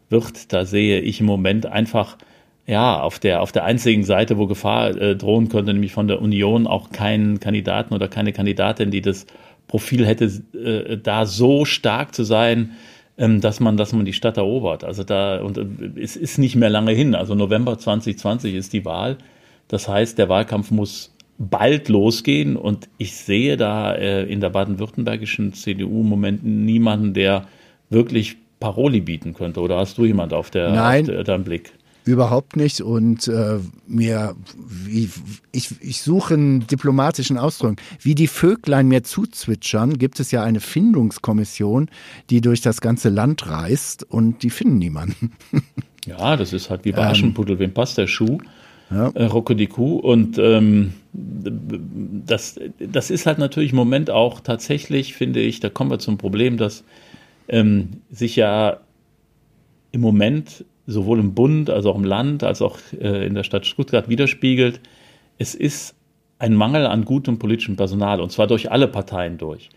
wird. 0.09 0.53
Da 0.53 0.65
sehe 0.65 0.99
ich 0.99 1.19
im 1.19 1.25
Moment 1.25 1.65
einfach 1.65 2.17
ja 2.65 3.01
auf 3.01 3.19
der 3.19 3.41
auf 3.41 3.51
der 3.51 3.63
einzigen 3.63 4.03
Seite, 4.03 4.37
wo 4.37 4.47
Gefahr 4.47 4.89
äh, 4.89 5.15
drohen 5.15 5.49
könnte, 5.49 5.73
nämlich 5.73 5.93
von 5.93 6.07
der 6.07 6.21
Union 6.21 6.67
auch 6.67 6.91
keinen 6.91 7.39
Kandidaten 7.39 7.93
oder 7.93 8.07
keine 8.07 8.33
Kandidatin, 8.33 8.91
die 8.91 9.01
das 9.01 9.25
Profil 9.67 10.05
hätte, 10.05 10.25
äh, 10.53 10.97
da 10.97 11.25
so 11.25 11.65
stark 11.65 12.15
zu 12.15 12.23
sein, 12.23 12.71
ähm, 13.17 13.41
dass 13.41 13.59
man, 13.59 13.77
dass 13.77 13.93
man 13.93 14.05
die 14.05 14.13
Stadt 14.13 14.37
erobert. 14.37 14.83
Also 14.83 15.03
da, 15.03 15.41
und 15.41 15.57
äh, 15.57 16.01
es 16.01 16.15
ist 16.15 16.37
nicht 16.37 16.55
mehr 16.55 16.69
lange 16.69 16.91
hin. 16.91 17.15
Also 17.15 17.35
November 17.35 17.77
2020 17.77 18.55
ist 18.55 18.73
die 18.73 18.85
Wahl. 18.85 19.17
Das 19.67 19.87
heißt, 19.87 20.17
der 20.17 20.29
Wahlkampf 20.29 20.71
muss 20.71 21.13
bald 21.37 21.89
losgehen 21.89 22.55
und 22.55 22.89
ich 22.97 23.15
sehe 23.15 23.57
da 23.57 23.93
äh, 23.93 24.23
in 24.23 24.39
der 24.39 24.49
baden-württembergischen 24.49 25.53
CDU 25.53 26.01
im 26.01 26.09
Moment 26.09 26.43
niemanden, 26.43 27.13
der 27.13 27.47
wirklich 27.89 28.37
Paroli 28.59 29.01
bieten 29.01 29.33
könnte. 29.33 29.61
Oder 29.61 29.77
hast 29.77 29.97
du 29.97 30.05
jemand 30.05 30.33
auf 30.33 30.49
der, 30.49 30.71
Nein. 30.71 31.01
auf 31.01 31.07
der, 31.07 31.23
deinem 31.23 31.43
Blick? 31.43 31.73
Überhaupt 32.05 32.55
nicht. 32.55 32.81
Und 32.81 33.27
äh, 33.27 33.59
mir, 33.85 34.35
wie, 34.55 35.09
ich, 35.51 35.75
ich 35.81 36.01
suche 36.01 36.35
einen 36.35 36.65
diplomatischen 36.65 37.37
Ausdruck. 37.37 37.75
Wie 37.99 38.15
die 38.15 38.27
Vöglein 38.27 38.87
mir 38.87 39.03
zuzwitschern, 39.03 39.97
gibt 39.97 40.19
es 40.19 40.31
ja 40.31 40.41
eine 40.41 40.61
Findungskommission, 40.61 41.89
die 42.29 42.39
durch 42.41 42.61
das 42.61 42.81
ganze 42.81 43.09
Land 43.09 43.49
reist 43.49 44.03
und 44.09 44.41
die 44.41 44.49
finden 44.49 44.77
niemanden. 44.77 45.33
Ja, 46.07 46.37
das 46.37 46.53
ist 46.53 46.69
halt 46.69 46.85
wie 46.85 46.93
bei 46.93 47.01
ähm, 47.01 47.09
Aschenputtel, 47.09 47.59
wem 47.59 47.73
passt 47.73 47.97
der 47.97 48.07
Schuh? 48.07 48.37
Ja. 48.89 49.09
Äh, 49.09 49.25
Rocco 49.25 49.53
die 49.53 49.67
Kuh. 49.67 49.97
Und 49.97 50.37
ähm, 50.37 50.93
das, 51.13 52.59
das 52.79 53.09
ist 53.09 53.25
halt 53.25 53.37
natürlich 53.37 53.71
im 53.71 53.77
Moment 53.77 54.09
auch 54.09 54.39
tatsächlich, 54.39 55.13
finde 55.13 55.39
ich, 55.39 55.59
da 55.59 55.69
kommen 55.69 55.91
wir 55.91 55.99
zum 55.99 56.17
Problem, 56.17 56.57
dass 56.57 56.83
ähm, 57.47 58.01
sich 58.09 58.35
ja 58.35 58.79
im 59.91 60.01
Moment 60.01 60.65
sowohl 60.85 61.19
im 61.19 61.33
Bund 61.33 61.69
als 61.69 61.85
auch 61.85 61.95
im 61.95 62.05
Land 62.05 62.43
als 62.43 62.61
auch 62.61 62.77
äh, 62.99 63.25
in 63.25 63.35
der 63.35 63.43
Stadt 63.43 63.65
Stuttgart 63.65 64.09
widerspiegelt. 64.09 64.79
Es 65.37 65.53
ist 65.53 65.95
ein 66.39 66.53
Mangel 66.53 66.85
an 66.85 67.03
gutem 67.03 67.39
politischem 67.39 67.75
Personal 67.75 68.21
und 68.21 68.31
zwar 68.31 68.47
durch 68.47 68.71
alle 68.71 68.87
Parteien 68.87 69.37
durch. 69.37 69.69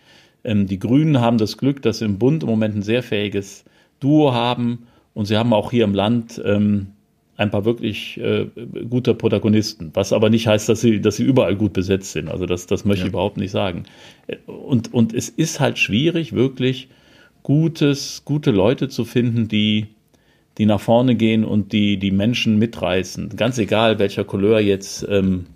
Ähm, 0.44 0.66
die 0.66 0.79
Grünen 0.79 1.20
haben 1.20 1.38
das 1.38 1.57
Glück, 1.57 1.83
dass 1.83 1.99
sie 1.99 2.05
im 2.05 2.18
Bund 2.18 2.42
im 2.42 2.49
Moment 2.49 2.77
ein 2.77 2.83
sehr 2.83 3.03
fähiges 3.03 3.64
Duo 3.99 4.33
haben 4.33 4.87
und 5.14 5.27
sie 5.27 5.37
haben 5.37 5.53
auch 5.53 5.70
hier 5.70 5.85
im 5.85 5.94
Land 5.94 6.40
ähm, 6.44 6.92
ein 7.40 7.50
paar 7.50 7.64
wirklich 7.64 8.20
äh, 8.20 8.46
gute 8.90 9.14
Protagonisten, 9.14 9.90
was 9.94 10.12
aber 10.12 10.29
nicht 10.29 10.46
heißt, 10.46 10.68
dass 10.68 10.83
sie, 10.83 11.00
dass 11.00 11.16
sie 11.16 11.24
überall 11.24 11.57
gut 11.57 11.72
besetzt 11.72 12.12
sind. 12.12 12.29
Also 12.29 12.44
das, 12.44 12.66
das 12.66 12.85
möchte 12.85 13.00
ja. 13.00 13.07
ich 13.07 13.12
überhaupt 13.12 13.38
nicht 13.38 13.50
sagen. 13.50 13.85
Und, 14.46 14.92
und 14.92 15.14
es 15.14 15.31
ist 15.31 15.59
halt 15.59 15.79
schwierig, 15.79 16.35
wirklich 16.35 16.88
gutes, 17.42 18.22
gute 18.26 18.50
Leute 18.50 18.88
zu 18.88 19.07
finden, 19.07 19.48
die 19.48 19.87
die 20.59 20.66
nach 20.66 20.81
vorne 20.81 21.14
gehen 21.14 21.44
und 21.44 21.72
die 21.72 21.96
die 21.96 22.11
Menschen 22.11 22.59
mitreißen. 22.59 23.31
Ganz 23.37 23.57
egal, 23.57 23.98
welcher 23.98 24.24
Couleur 24.24 24.61
jetzt 24.61 25.07
ähm, 25.09 25.46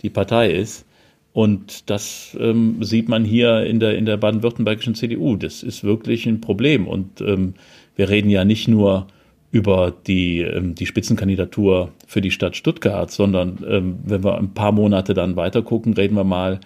die 0.00 0.08
Partei 0.08 0.50
ist. 0.50 0.86
Und 1.34 1.90
das 1.90 2.34
ähm, 2.40 2.82
sieht 2.82 3.08
man 3.10 3.24
hier 3.24 3.66
in 3.66 3.80
der, 3.80 3.98
in 3.98 4.06
der 4.06 4.16
baden-württembergischen 4.16 4.94
CDU. 4.94 5.36
Das 5.36 5.62
ist 5.62 5.84
wirklich 5.84 6.24
ein 6.24 6.40
Problem. 6.40 6.86
Und 6.88 7.20
ähm, 7.20 7.54
wir 7.96 8.08
reden 8.08 8.30
ja 8.30 8.46
nicht 8.46 8.68
nur 8.68 9.08
über 9.54 9.94
die, 10.08 10.40
ähm, 10.40 10.74
die 10.74 10.84
Spitzenkandidatur 10.84 11.92
für 12.08 12.20
die 12.20 12.32
Stadt 12.32 12.56
Stuttgart, 12.56 13.08
sondern 13.12 13.64
ähm, 13.68 14.00
wenn 14.02 14.24
wir 14.24 14.36
ein 14.36 14.52
paar 14.52 14.72
Monate 14.72 15.14
dann 15.14 15.36
weiter 15.36 15.62
gucken, 15.62 15.94
reden 15.94 16.16
wir 16.16 16.24
mal 16.24 16.58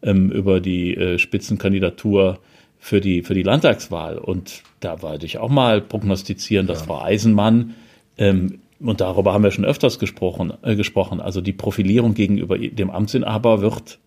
ähm, 0.00 0.30
über 0.30 0.60
die 0.60 0.96
äh, 0.96 1.18
Spitzenkandidatur 1.18 2.38
für 2.78 3.02
die, 3.02 3.22
für 3.22 3.34
die 3.34 3.42
Landtagswahl. 3.42 4.16
Und 4.16 4.62
da 4.80 5.02
wollte 5.02 5.26
ich 5.26 5.36
auch 5.36 5.50
mal 5.50 5.82
prognostizieren, 5.82 6.66
dass 6.66 6.80
ja. 6.80 6.86
Frau 6.86 7.02
Eisenmann, 7.02 7.74
ähm, 8.16 8.60
und 8.80 9.02
darüber 9.02 9.34
haben 9.34 9.44
wir 9.44 9.50
schon 9.50 9.66
öfters 9.66 9.98
gesprochen, 9.98 10.54
äh, 10.62 10.76
gesprochen, 10.76 11.20
also 11.20 11.42
die 11.42 11.52
Profilierung 11.52 12.14
gegenüber 12.14 12.56
dem 12.56 12.88
Amtsinhaber 12.88 13.60
wird 13.60 13.98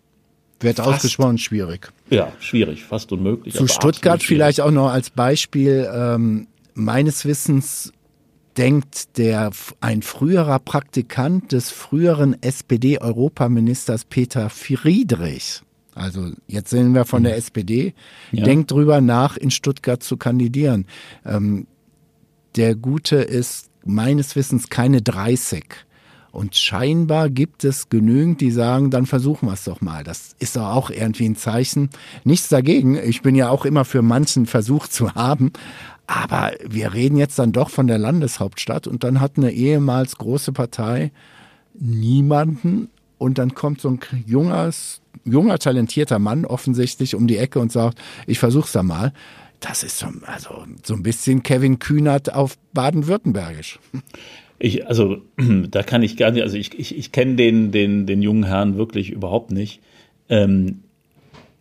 wird 0.58 0.78
fast, 0.78 0.88
ausgesprochen 0.88 1.38
schwierig. 1.38 1.92
Ja, 2.10 2.32
schwierig, 2.40 2.82
fast 2.82 3.12
unmöglich. 3.12 3.54
Zu 3.54 3.68
Stuttgart 3.68 4.24
vielleicht 4.24 4.60
auch 4.60 4.72
noch 4.72 4.88
als 4.88 5.10
Beispiel. 5.10 5.88
Ähm, 5.94 6.48
meines 6.74 7.24
Wissens 7.24 7.92
denkt 8.56 9.18
der 9.18 9.50
ein 9.80 10.02
früherer 10.02 10.58
Praktikant 10.58 11.52
des 11.52 11.70
früheren 11.70 12.40
SPD-Europaministers 12.42 14.04
Peter 14.04 14.50
Friedrich 14.50 15.62
also 15.94 16.30
jetzt 16.48 16.70
sind 16.70 16.94
wir 16.94 17.04
von 17.04 17.22
der 17.22 17.32
mhm. 17.32 17.38
SPD. 17.38 17.94
Ja. 18.32 18.44
Denkt 18.44 18.70
drüber 18.70 19.00
nach, 19.00 19.36
in 19.36 19.50
Stuttgart 19.50 20.02
zu 20.02 20.16
kandidieren. 20.16 20.86
Ähm, 21.24 21.66
der 22.56 22.74
Gute 22.74 23.16
ist 23.16 23.70
meines 23.84 24.36
Wissens 24.36 24.68
keine 24.68 25.02
30. 25.02 25.64
Und 26.32 26.56
scheinbar 26.56 27.30
gibt 27.30 27.62
es 27.62 27.90
genügend, 27.90 28.40
die 28.40 28.50
sagen, 28.50 28.90
dann 28.90 29.06
versuchen 29.06 29.46
wir 29.46 29.52
es 29.52 29.64
doch 29.64 29.80
mal. 29.80 30.02
Das 30.02 30.34
ist 30.40 30.56
doch 30.56 30.66
auch 30.66 30.90
irgendwie 30.90 31.26
ein 31.26 31.36
Zeichen. 31.36 31.90
Nichts 32.24 32.48
dagegen. 32.48 32.96
Ich 32.96 33.22
bin 33.22 33.36
ja 33.36 33.50
auch 33.50 33.64
immer 33.64 33.84
für 33.84 34.02
manchen 34.02 34.46
Versuch 34.46 34.88
zu 34.88 35.14
haben. 35.14 35.52
Aber 36.06 36.52
wir 36.66 36.92
reden 36.92 37.16
jetzt 37.16 37.38
dann 37.38 37.52
doch 37.52 37.70
von 37.70 37.86
der 37.86 37.98
Landeshauptstadt 37.98 38.86
und 38.86 39.04
dann 39.04 39.20
hat 39.20 39.32
eine 39.36 39.52
ehemals 39.52 40.16
große 40.16 40.52
Partei 40.52 41.12
niemanden 41.74 42.88
und 43.18 43.38
dann 43.38 43.54
kommt 43.54 43.80
so 43.80 43.88
ein 43.88 44.00
junges, 44.26 45.00
junger, 45.24 45.58
talentierter 45.58 46.18
Mann 46.18 46.44
offensichtlich 46.44 47.14
um 47.14 47.26
die 47.26 47.38
Ecke 47.38 47.58
und 47.58 47.72
sagt, 47.72 47.98
ich 48.26 48.38
versuch's 48.38 48.72
da 48.72 48.82
mal. 48.82 49.12
Das 49.60 49.82
ist 49.82 49.98
so, 49.98 50.08
also, 50.26 50.66
so 50.82 50.94
ein 50.94 51.02
bisschen 51.02 51.42
Kevin 51.42 51.78
Kühnert 51.78 52.34
auf 52.34 52.58
Baden-Württembergisch. 52.74 53.78
Ich, 54.58 54.86
also, 54.86 55.22
da 55.70 55.82
kann 55.82 56.02
ich 56.02 56.18
gar 56.18 56.32
nicht, 56.32 56.42
also 56.42 56.58
ich, 56.58 56.78
ich, 56.78 56.98
ich 56.98 57.12
kenne 57.12 57.36
den, 57.36 57.72
den, 57.72 58.06
den 58.06 58.20
jungen 58.20 58.44
Herrn 58.44 58.76
wirklich 58.76 59.10
überhaupt 59.10 59.52
nicht. 59.52 59.80
Ähm, 60.28 60.80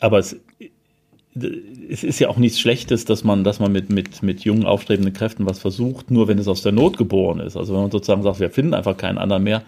aber 0.02 0.20
es, 0.20 0.36
es 1.90 2.04
ist 2.04 2.20
ja 2.20 2.30
auch 2.30 2.38
nichts 2.38 2.60
Schlechtes, 2.60 3.06
dass 3.06 3.24
man, 3.24 3.44
dass 3.44 3.60
man 3.60 3.72
mit, 3.72 3.90
mit, 3.90 4.22
mit 4.22 4.42
jungen, 4.42 4.66
aufstrebenden 4.66 5.14
Kräften 5.14 5.46
was 5.46 5.60
versucht, 5.60 6.12
nur 6.12 6.28
wenn 6.28 6.38
es 6.38 6.48
aus 6.48 6.62
der 6.62 6.72
Not 6.72 6.98
geboren 6.98 7.40
ist. 7.40 7.58
Also 7.58 7.74
wenn 7.74 7.82
man 7.82 7.92
sozusagen 7.92 8.22
sagt, 8.22 8.40
wir 8.40 8.52
finden 8.52 8.74
einfach 8.74 8.98
keinen 8.98 9.18
anderen 9.18 9.44
mehr, 9.44 9.64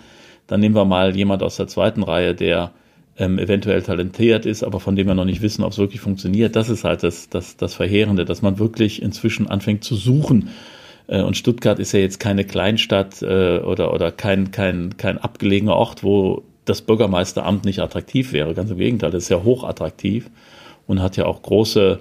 dann 0.47 0.59
nehmen 0.59 0.75
wir 0.75 0.85
mal 0.85 1.15
jemand 1.15 1.41
aus 1.41 1.55
der 1.55 1.67
zweiten 1.67 2.03
Reihe, 2.03 2.35
der 2.35 2.71
ähm, 3.17 3.39
eventuell 3.39 3.81
talentiert 3.81 4.45
ist, 4.45 4.63
aber 4.63 4.79
von 4.79 4.95
dem 4.95 5.07
wir 5.07 5.15
noch 5.15 5.25
nicht 5.25 5.41
wissen, 5.41 5.63
ob 5.63 5.71
es 5.71 5.79
wirklich 5.79 6.01
funktioniert. 6.01 6.55
Das 6.55 6.69
ist 6.69 6.83
halt 6.83 7.01
das, 7.01 7.29
das, 7.29 7.57
das 7.57 7.73
Verheerende, 7.73 8.25
dass 8.25 8.43
man 8.43 8.59
wirklich 8.59 9.01
inzwischen 9.01 9.47
anfängt 9.47 9.83
zu 9.83 9.95
suchen. 9.95 10.49
Äh, 11.07 11.21
und 11.21 11.35
Stuttgart 11.35 11.79
ist 11.79 11.93
ja 11.93 11.99
jetzt 11.99 12.19
keine 12.19 12.45
Kleinstadt 12.45 13.23
äh, 13.23 13.59
oder, 13.59 13.91
oder 13.91 14.11
kein, 14.11 14.51
kein, 14.51 14.97
kein 14.97 15.17
abgelegener 15.17 15.75
Ort, 15.75 16.03
wo 16.03 16.43
das 16.65 16.83
Bürgermeisteramt 16.83 17.65
nicht 17.65 17.79
attraktiv 17.79 18.33
wäre. 18.33 18.53
Ganz 18.53 18.69
im 18.69 18.77
Gegenteil, 18.77 19.09
das 19.09 19.23
ist 19.23 19.29
ja 19.29 19.43
hochattraktiv 19.43 20.29
und 20.87 21.01
hat 21.01 21.17
ja 21.17 21.25
auch 21.25 21.41
große 21.41 21.99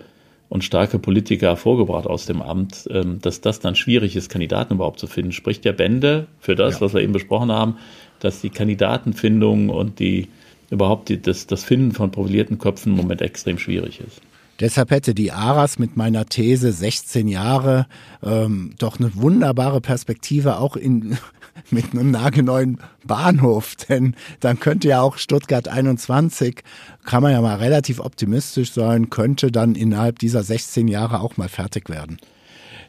und 0.49 0.63
starke 0.63 0.99
Politiker 0.99 1.49
hervorgebracht 1.49 2.07
aus 2.07 2.27
dem 2.27 2.43
Amt, 2.43 2.89
ähm, 2.91 3.19
dass 3.21 3.41
das 3.41 3.61
dann 3.61 3.75
schwierig 3.75 4.15
ist, 4.15 4.29
Kandidaten 4.29 4.75
überhaupt 4.75 5.01
zu 5.01 5.07
finden, 5.07 5.33
spricht 5.33 5.65
ja 5.65 5.73
Bände 5.73 6.27
für 6.39 6.55
das, 6.55 6.75
ja. 6.75 6.81
was 6.83 6.95
wir 6.95 7.01
eben 7.01 7.13
besprochen 7.13 7.51
haben, 7.51 7.77
dass 8.21 8.41
die 8.41 8.51
Kandidatenfindung 8.51 9.69
und 9.69 9.99
die 9.99 10.29
überhaupt 10.71 11.09
die, 11.09 11.21
das, 11.21 11.47
das 11.47 11.65
Finden 11.65 11.93
von 11.93 12.11
profilierten 12.11 12.59
Köpfen 12.59 12.93
im 12.93 12.99
Moment 12.99 13.23
extrem 13.23 13.59
schwierig 13.59 14.01
ist. 14.01 14.21
Deshalb 14.61 14.91
hätte 14.91 15.15
die 15.15 15.33
Aras 15.33 15.79
mit 15.79 15.97
meiner 15.97 16.27
These 16.27 16.73
16 16.73 17.27
Jahre 17.27 17.87
ähm, 18.23 18.75
doch 18.79 19.01
eine 19.01 19.15
wunderbare 19.17 19.81
Perspektive 19.81 20.59
auch 20.59 20.77
in, 20.77 21.19
mit 21.71 21.93
einem 21.93 22.11
nagelneuen 22.11 22.79
Bahnhof. 23.05 23.75
Denn 23.89 24.15
dann 24.41 24.61
könnte 24.61 24.89
ja 24.89 25.01
auch 25.01 25.19
Stuttgart 25.19 25.67
21, 25.67 26.63
kann 27.05 27.23
man 27.23 27.33
ja 27.33 27.41
mal 27.41 27.57
relativ 27.57 27.99
optimistisch 27.99 28.73
sein, 28.73 29.11
könnte 29.11 29.51
dann 29.51 29.75
innerhalb 29.75 30.21
dieser 30.21 30.43
16 30.43 30.87
Jahre 30.87 31.21
auch 31.21 31.37
mal 31.37 31.49
fertig 31.49 31.89
werden. 31.89 32.19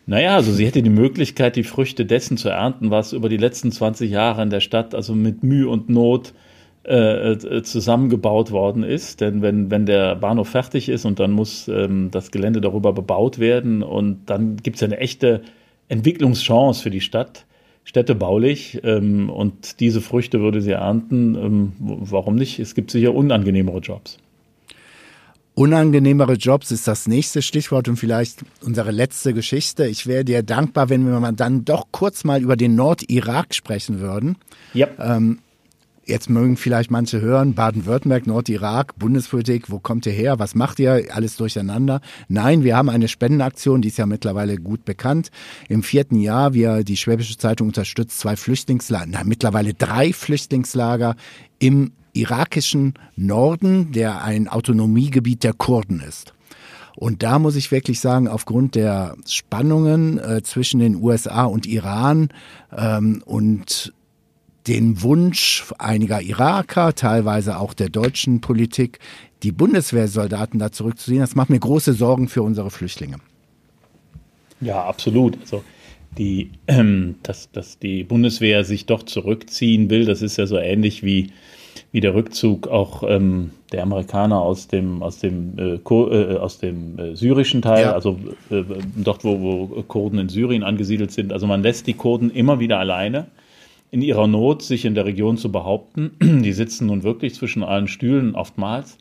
Naja, 0.08 0.36
also 0.36 0.51
sie 0.51 0.67
hätte 0.67 0.84
die 0.84 0.89
Möglichkeit, 0.91 1.56
die 1.56 1.63
Früchte 1.63 2.06
dessen 2.06 2.38
zu 2.38 2.49
ernten, 2.49 2.91
was 2.91 3.12
über 3.12 3.28
die 3.28 3.38
letzten 3.38 3.71
20 3.71 4.12
Jahre 4.12 4.43
in 4.43 4.51
der 4.51 4.60
Stadt, 4.60 4.93
also 4.93 5.15
mit 5.15 5.43
Mühe 5.43 5.67
und 5.67 5.89
Not, 5.89 6.34
äh, 6.88 7.32
äh, 7.32 7.63
zusammengebaut 7.63 8.52
worden 8.52 8.84
ist. 8.84 9.19
Denn 9.19 9.41
wenn, 9.41 9.71
wenn 9.71 9.88
der 9.88 10.15
Bahnhof 10.15 10.50
fertig 10.50 10.88
ist 10.88 11.06
und 11.06 11.19
dann 11.19 11.32
muss 11.32 11.67
ähm, 11.67 12.12
das 12.12 12.30
Gelände 12.30 12.62
darüber 12.62 12.93
bebaut 12.93 13.39
werden 13.39 13.82
und 13.82 14.26
dann 14.28 14.58
gibt 14.58 14.78
es 14.78 14.84
eine 14.84 15.00
echte 15.00 15.41
Entwicklungschance 15.88 16.84
für 16.84 16.91
die 16.91 17.02
Stadt, 17.02 17.45
städtebaulich. 17.86 18.82
Ähm, 18.84 19.32
und 19.32 19.80
diese 19.80 20.00
Früchte 20.00 20.41
würde 20.41 20.62
sie 20.62 20.74
ernten. 20.74 21.36
Ähm, 21.36 21.74
warum 21.80 22.36
nicht? 22.36 22.60
Es 22.60 22.76
gibt 22.76 22.91
sicher 22.91 23.15
unangenehmere 23.15 23.80
Jobs. 23.80 24.19
Unangenehmere 25.56 26.34
Jobs 26.34 26.69
ist 26.69 26.88
das 26.88 27.08
nächste 27.08 27.41
Stichwort 27.41 27.88
und 27.88 27.95
vielleicht 27.95 28.43
unsere 28.62 28.91
letzte 28.91 29.34
Geschichte. 29.34 29.88
Ich 29.88 30.06
wäre 30.06 30.26
dir 30.26 30.43
dankbar, 30.43 30.89
wenn 30.89 31.06
wir 31.06 31.32
dann 31.32 31.63
doch 31.63 31.86
kurz 31.91 32.26
mal 32.26 32.41
über 32.41 32.58
den 32.58 32.76
Nordirak 32.76 33.56
sprechen 33.56 34.02
würden. 34.02 34.38
Ja. 34.74 34.88
Ähm, 35.00 35.39
jetzt 36.06 36.30
mögen 36.30 36.58
vielleicht 36.58 36.91
manche 36.91 37.22
hören, 37.22 37.54
Baden-Württemberg, 37.54 38.28
Nordirak, 38.28 38.98
Bundespolitik, 38.98 39.70
wo 39.70 39.80
kommt 39.80 40.06
ihr 40.06 40.12
her, 40.12 40.39
was 40.39 40.56
macht 40.56 40.80
ihr, 40.80 41.06
alles 41.12 41.36
durcheinander. 41.38 42.02
Nein, 42.28 42.63
wir 42.63 42.78
haben 42.78 42.89
eine 42.89 43.08
Spendenaktion, 43.08 43.82
die 43.82 43.89
ist 43.89 43.98
ja 43.98 44.06
mittlerweile 44.06 44.58
gut 44.58 44.86
bekannt. 44.86 45.32
Im 45.68 45.84
vierten 45.84 46.20
Jahr, 46.20 46.54
wir, 46.54 46.84
die 46.84 46.98
Schwäbische 46.98 47.38
Zeitung 47.38 47.68
unterstützt 47.68 48.20
zwei 48.20 48.36
Flüchtlingslager, 48.36 49.08
na, 49.10 49.24
mittlerweile 49.24 49.74
drei 49.74 50.13
Flüchtlingslager 50.13 51.15
im 51.60 51.91
irakischen 52.13 52.94
Norden, 53.15 53.91
der 53.91 54.24
ein 54.24 54.48
Autonomiegebiet 54.48 55.44
der 55.44 55.54
Kurden 55.54 56.00
ist. 56.00 56.34
Und 56.96 57.24
da 57.24 57.39
muss 57.39 57.58
ich 57.58 57.72
wirklich 57.72 58.00
sagen, 58.00 58.30
aufgrund 58.30 58.76
der 58.76 59.18
Spannungen 59.28 60.18
äh, 60.18 60.41
zwischen 60.44 60.80
den 60.80 60.96
USA 60.96 61.44
und 61.44 61.65
Iran 61.65 62.30
ähm, 62.76 63.22
und 63.26 63.94
den 64.67 65.01
Wunsch 65.01 65.65
einiger 65.78 66.21
Iraker, 66.21 66.95
teilweise 66.95 67.60
auch 67.60 67.73
der 67.73 67.89
deutschen 67.89 68.41
Politik, 68.41 68.99
die 69.43 69.51
Bundeswehrsoldaten 69.51 70.60
da 70.60 70.71
zurückzuziehen, 70.71 71.19
das 71.19 71.36
macht 71.36 71.49
mir 71.49 71.60
große 71.60 71.93
Sorgen 71.93 72.28
für 72.28 72.41
unsere 72.41 72.71
Flüchtlinge. 72.71 73.17
Ja, 74.62 74.84
absolut. 74.84 75.38
Also 75.41 75.63
die, 76.17 76.51
ähm, 76.67 77.15
dass, 77.23 77.51
dass 77.51 77.78
die 77.78 78.04
Bundeswehr 78.04 78.63
sich 78.63 78.86
doch 78.86 79.04
zurückziehen 79.04 79.89
will, 79.89 80.06
das 80.06 80.21
ist 80.21 80.38
ja 80.38 80.47
so 80.47 80.58
ähnlich 80.58 81.04
wie, 81.04 81.32
wie 81.91 81.99
der 81.99 82.15
Rückzug 82.15 82.67
auch 82.67 83.04
ähm, 83.08 83.51
der 83.71 83.84
Amerikaner 83.84 84.39
aus 84.39 84.67
dem, 84.67 85.04
aus 85.04 85.19
dem, 85.19 85.60
äh, 85.60 85.75
äh, 85.75 86.38
aus 86.38 86.58
dem 86.60 86.97
äh, 86.97 87.15
syrischen 87.15 87.62
Teil, 87.62 87.84
ja. 87.84 87.91
also 87.93 88.17
äh, 88.49 88.63
dort, 88.95 89.23
wo, 89.23 89.41
wo 89.41 89.84
Kurden 89.84 90.17
in 90.17 90.30
Syrien 90.30 90.63
angesiedelt 90.63 91.12
sind. 91.12 91.34
Also 91.34 91.45
man 91.45 91.62
lässt 91.62 91.86
die 91.86 91.93
Kurden 91.93 92.32
immer 92.32 92.60
wieder 92.60 92.80
alleine 92.80 93.28
in 93.91 94.02
ihrer 94.02 94.28
Not, 94.28 94.62
sich 94.62 94.86
in 94.86 94.95
der 94.95 95.06
Region 95.06 95.38
zu 95.38 95.52
behaupten. 95.52 96.12
Die 96.21 96.54
sitzen 96.54 96.88
nun 96.88 97.04
wirklich 97.04 97.34
zwischen 97.36 97.63
allen 97.63 97.88
Stühlen 97.88 98.36
oftmals. 98.36 98.98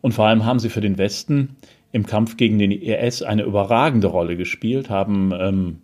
Und 0.00 0.12
vor 0.12 0.26
allem 0.26 0.44
haben 0.44 0.58
sie 0.58 0.68
für 0.68 0.80
den 0.80 0.98
Westen 0.98 1.56
im 1.92 2.06
Kampf 2.06 2.36
gegen 2.36 2.58
den 2.58 2.72
IS 2.72 3.22
eine 3.22 3.42
überragende 3.42 4.08
Rolle 4.08 4.36
gespielt, 4.36 4.90
haben 4.90 5.32
ähm, 5.38 5.78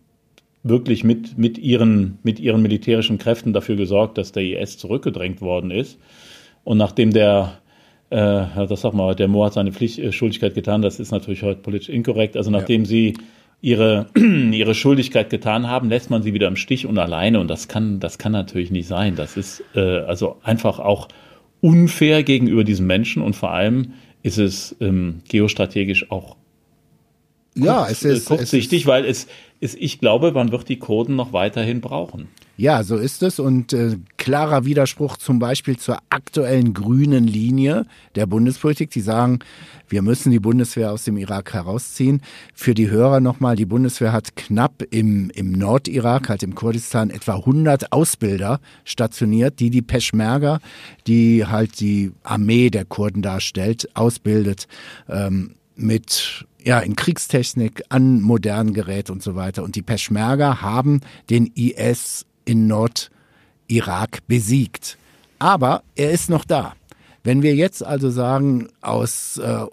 wirklich 0.62 1.04
mit, 1.04 1.38
mit, 1.38 1.58
ihren, 1.58 2.18
mit 2.22 2.40
ihren 2.40 2.62
militärischen 2.62 3.18
Kräften 3.18 3.52
dafür 3.52 3.76
gesorgt, 3.76 4.18
dass 4.18 4.32
der 4.32 4.42
IS 4.42 4.78
zurückgedrängt 4.78 5.40
worden 5.40 5.70
ist. 5.70 5.98
Und 6.64 6.78
nachdem 6.78 7.12
der, 7.12 7.58
äh, 8.10 8.66
das 8.66 8.80
sag 8.80 8.92
mal, 8.92 9.14
der 9.14 9.28
Moor 9.28 9.46
hat 9.46 9.54
seine 9.54 9.72
Pflicht, 9.72 9.98
äh, 9.98 10.12
Schuldigkeit 10.12 10.54
getan, 10.54 10.82
das 10.82 10.98
ist 10.98 11.12
natürlich 11.12 11.42
heute 11.42 11.60
politisch 11.60 11.88
inkorrekt, 11.88 12.36
also 12.36 12.50
nachdem 12.50 12.82
ja. 12.82 12.88
sie 12.88 13.14
ihre, 13.60 14.06
ihre 14.14 14.74
Schuldigkeit 14.74 15.30
getan 15.30 15.68
haben, 15.68 15.88
lässt 15.88 16.10
man 16.10 16.22
sie 16.22 16.34
wieder 16.34 16.48
im 16.48 16.56
Stich 16.56 16.86
und 16.86 16.98
alleine. 16.98 17.40
Und 17.40 17.48
das 17.48 17.68
kann, 17.68 18.00
das 18.00 18.18
kann 18.18 18.32
natürlich 18.32 18.70
nicht 18.70 18.88
sein. 18.88 19.16
Das 19.16 19.36
ist 19.36 19.62
äh, 19.74 19.80
also 19.80 20.36
einfach 20.42 20.78
auch 20.78 21.08
unfair 21.60 22.22
gegenüber 22.22 22.64
diesen 22.64 22.86
Menschen 22.86 23.22
und 23.22 23.34
vor 23.34 23.50
allem 23.50 23.94
ist 24.22 24.38
es 24.38 24.76
ähm, 24.80 25.22
geostrategisch 25.28 26.10
auch 26.10 26.36
ja, 27.64 27.84
kurz, 27.84 27.90
es 27.90 28.04
ist, 28.04 28.24
kurzsichtig, 28.26 28.80
es 28.80 28.82
ist, 28.82 28.86
weil 28.86 29.04
es 29.04 29.26
ist, 29.60 29.76
ich 29.80 29.98
glaube, 29.98 30.32
man 30.32 30.52
wird 30.52 30.68
die 30.68 30.78
Kurden 30.78 31.16
noch 31.16 31.32
weiterhin 31.32 31.80
brauchen. 31.80 32.28
Ja, 32.56 32.82
so 32.82 32.96
ist 32.96 33.22
es. 33.22 33.38
Und 33.38 33.72
äh, 33.72 33.98
klarer 34.16 34.64
Widerspruch 34.64 35.16
zum 35.16 35.38
Beispiel 35.38 35.76
zur 35.76 35.98
aktuellen 36.10 36.74
grünen 36.74 37.26
Linie 37.26 37.86
der 38.16 38.26
Bundespolitik. 38.26 38.90
Die 38.90 39.00
sagen, 39.00 39.38
wir 39.88 40.02
müssen 40.02 40.32
die 40.32 40.40
Bundeswehr 40.40 40.92
aus 40.92 41.04
dem 41.04 41.16
Irak 41.16 41.54
herausziehen. 41.54 42.20
Für 42.54 42.74
die 42.74 42.90
Hörer 42.90 43.20
nochmal, 43.20 43.54
die 43.54 43.64
Bundeswehr 43.64 44.12
hat 44.12 44.34
knapp 44.34 44.82
im, 44.90 45.30
im 45.30 45.52
Nordirak, 45.52 46.28
halt 46.28 46.42
im 46.42 46.56
Kurdistan, 46.56 47.10
etwa 47.10 47.36
100 47.36 47.92
Ausbilder 47.92 48.60
stationiert, 48.84 49.60
die 49.60 49.70
die 49.70 49.82
Peschmerga, 49.82 50.58
die 51.06 51.46
halt 51.46 51.78
die 51.78 52.10
Armee 52.24 52.70
der 52.70 52.84
Kurden 52.84 53.22
darstellt, 53.22 53.88
ausbildet. 53.94 54.66
Ähm, 55.08 55.54
mit 55.78 56.46
ja, 56.62 56.80
in 56.80 56.96
Kriegstechnik, 56.96 57.82
an 57.88 58.20
modernen 58.20 58.74
Geräten 58.74 59.12
und 59.12 59.22
so 59.22 59.34
weiter. 59.34 59.62
Und 59.62 59.76
die 59.76 59.82
Peschmerga 59.82 60.60
haben 60.60 61.00
den 61.30 61.46
IS 61.54 62.26
in 62.44 62.66
Nordirak 62.66 64.26
besiegt. 64.26 64.98
Aber 65.38 65.82
er 65.94 66.10
ist 66.10 66.30
noch 66.30 66.44
da. 66.44 66.74
Wenn 67.22 67.42
wir 67.42 67.54
jetzt 67.54 67.84
also 67.84 68.10
sagen, 68.10 68.68
aus 68.80 69.38
äh, 69.38 69.66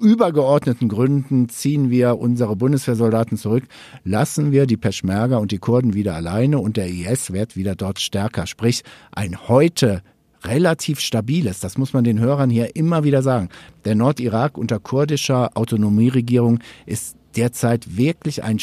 übergeordneten 0.00 0.88
Gründen 0.88 1.48
ziehen 1.48 1.90
wir 1.90 2.18
unsere 2.18 2.56
Bundeswehrsoldaten 2.56 3.38
zurück, 3.38 3.64
lassen 4.04 4.52
wir 4.52 4.66
die 4.66 4.76
Peschmerga 4.76 5.38
und 5.38 5.52
die 5.52 5.58
Kurden 5.58 5.94
wieder 5.94 6.14
alleine 6.14 6.58
und 6.58 6.76
der 6.76 6.88
IS 6.88 7.32
wird 7.32 7.56
wieder 7.56 7.74
dort 7.74 7.98
stärker. 8.00 8.46
Sprich, 8.46 8.82
ein 9.12 9.48
heute 9.48 10.02
relativ 10.44 11.00
stabiles, 11.00 11.60
das 11.60 11.78
muss 11.78 11.92
man 11.92 12.04
den 12.04 12.20
Hörern 12.20 12.50
hier 12.50 12.76
immer 12.76 13.04
wieder 13.04 13.22
sagen. 13.22 13.48
Der 13.84 13.94
Nordirak 13.94 14.56
unter 14.56 14.78
kurdischer 14.78 15.56
Autonomieregierung 15.56 16.60
ist 16.86 17.16
derzeit 17.36 17.96
wirklich 17.96 18.42
ein, 18.42 18.58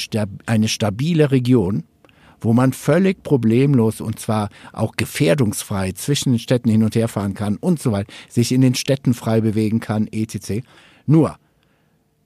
eine 0.46 0.68
stabile 0.68 1.32
Region, 1.32 1.84
wo 2.42 2.54
man 2.54 2.74
völlig 2.74 3.24
problemlos 3.24 4.02
und 4.02 4.20
zwar 4.20 4.50
auch 4.74 4.96
gefährdungsfrei 4.96 5.94
zwischen 5.94 6.34
den 6.34 6.40
Städten 6.40 6.70
hin 6.70 6.84
und 6.84 6.96
her 6.96 7.08
fahren 7.08 7.34
kann 7.34 7.58
und 7.58 7.82
so 7.82 7.92
weiter, 7.92 8.12
sich 8.30 8.52
in 8.52 8.62
den 8.62 8.76
Städten 8.76 9.14
frei 9.14 9.42
bewegen 9.42 9.80
kann, 9.80 10.08
etc. 10.08 10.66
Nur, 11.06 11.38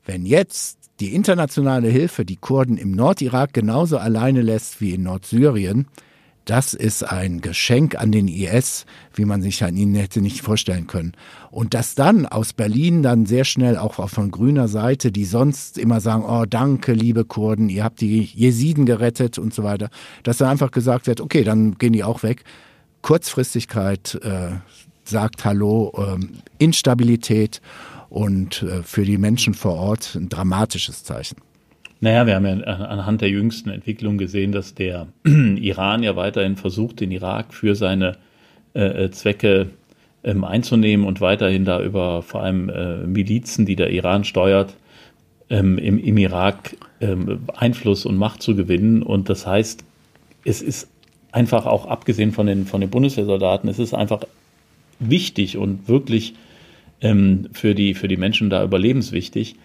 wenn 0.05 0.25
jetzt 0.25 0.77
die 0.99 1.13
internationale 1.13 1.87
Hilfe 1.87 2.25
die 2.25 2.35
Kurden 2.35 2.77
im 2.77 2.91
Nordirak 2.91 3.53
genauso 3.53 3.97
alleine 3.97 4.41
lässt 4.41 4.81
wie 4.81 4.93
in 4.93 5.03
Nordsyrien, 5.03 5.87
das 6.49 6.73
ist 6.73 7.03
ein 7.03 7.41
Geschenk 7.41 7.95
an 7.95 8.11
den 8.11 8.27
IS, 8.27 8.85
wie 9.13 9.25
man 9.25 9.41
sich 9.41 9.63
an 9.63 9.75
ihnen 9.75 9.93
hätte 9.93 10.19
nicht 10.19 10.41
vorstellen 10.41 10.87
können. 10.87 11.13
Und 11.51 11.75
dass 11.75 11.93
dann 11.93 12.25
aus 12.25 12.53
Berlin 12.53 13.03
dann 13.03 13.27
sehr 13.27 13.45
schnell 13.45 13.77
auch 13.77 14.09
von 14.09 14.31
grüner 14.31 14.67
Seite, 14.67 15.11
die 15.11 15.25
sonst 15.25 15.77
immer 15.77 16.01
sagen, 16.01 16.23
oh 16.25 16.45
danke, 16.49 16.93
liebe 16.93 17.23
Kurden, 17.23 17.69
ihr 17.69 17.83
habt 17.83 18.01
die 18.01 18.23
Jesiden 18.23 18.87
gerettet 18.87 19.37
und 19.37 19.53
so 19.53 19.63
weiter, 19.63 19.89
dass 20.23 20.37
dann 20.37 20.49
einfach 20.49 20.71
gesagt 20.71 21.05
wird, 21.05 21.21
okay, 21.21 21.43
dann 21.43 21.75
gehen 21.75 21.93
die 21.93 22.03
auch 22.03 22.23
weg. 22.23 22.43
Kurzfristigkeit 23.03 24.15
äh, 24.23 24.51
sagt 25.03 25.45
Hallo, 25.45 25.93
äh, 25.97 26.25
Instabilität 26.57 27.61
und 28.09 28.63
äh, 28.63 28.81
für 28.81 29.05
die 29.05 29.19
Menschen 29.19 29.53
vor 29.53 29.75
Ort 29.75 30.15
ein 30.15 30.29
dramatisches 30.29 31.03
Zeichen. 31.03 31.37
Naja, 32.01 32.25
wir 32.25 32.35
haben 32.35 32.45
ja 32.45 32.53
anhand 32.63 33.21
der 33.21 33.29
jüngsten 33.29 33.69
Entwicklung 33.69 34.17
gesehen, 34.17 34.51
dass 34.51 34.73
der 34.73 35.07
Iran 35.25 36.01
ja 36.01 36.15
weiterhin 36.15 36.55
versucht, 36.55 37.01
den 37.01 37.11
Irak 37.11 37.53
für 37.53 37.75
seine 37.75 38.17
äh, 38.73 39.05
äh, 39.05 39.11
Zwecke 39.11 39.69
ähm, 40.23 40.43
einzunehmen 40.43 41.05
und 41.05 41.21
weiterhin 41.21 41.65
da 41.65 41.81
über 41.81 42.21
vor 42.21 42.43
allem 42.43 42.69
äh, 42.69 42.97
Milizen, 43.05 43.65
die 43.65 43.75
der 43.75 43.89
Iran 43.89 44.23
steuert, 44.23 44.75
ähm, 45.49 45.77
im, 45.77 45.97
im, 45.97 46.17
Irak 46.17 46.77
ähm, 47.01 47.39
Einfluss 47.55 48.05
und 48.05 48.15
Macht 48.17 48.41
zu 48.41 48.55
gewinnen. 48.55 49.01
Und 49.01 49.29
das 49.29 49.45
heißt, 49.47 49.83
es 50.45 50.61
ist 50.61 50.87
einfach 51.31 51.65
auch 51.65 51.85
abgesehen 51.85 52.31
von 52.31 52.47
den, 52.47 52.65
von 52.65 52.81
den 52.81 52.89
Bundeswehrsoldaten, 52.89 53.69
es 53.69 53.79
ist 53.79 53.93
einfach 53.93 54.23
wichtig 54.99 55.57
und 55.57 55.87
wirklich 55.87 56.35
ähm, 57.01 57.49
für, 57.51 57.75
die, 57.75 57.93
für 57.93 58.07
die 58.07 58.17
Menschen 58.17 58.49
da 58.49 58.63
überlebenswichtig, 58.63 59.55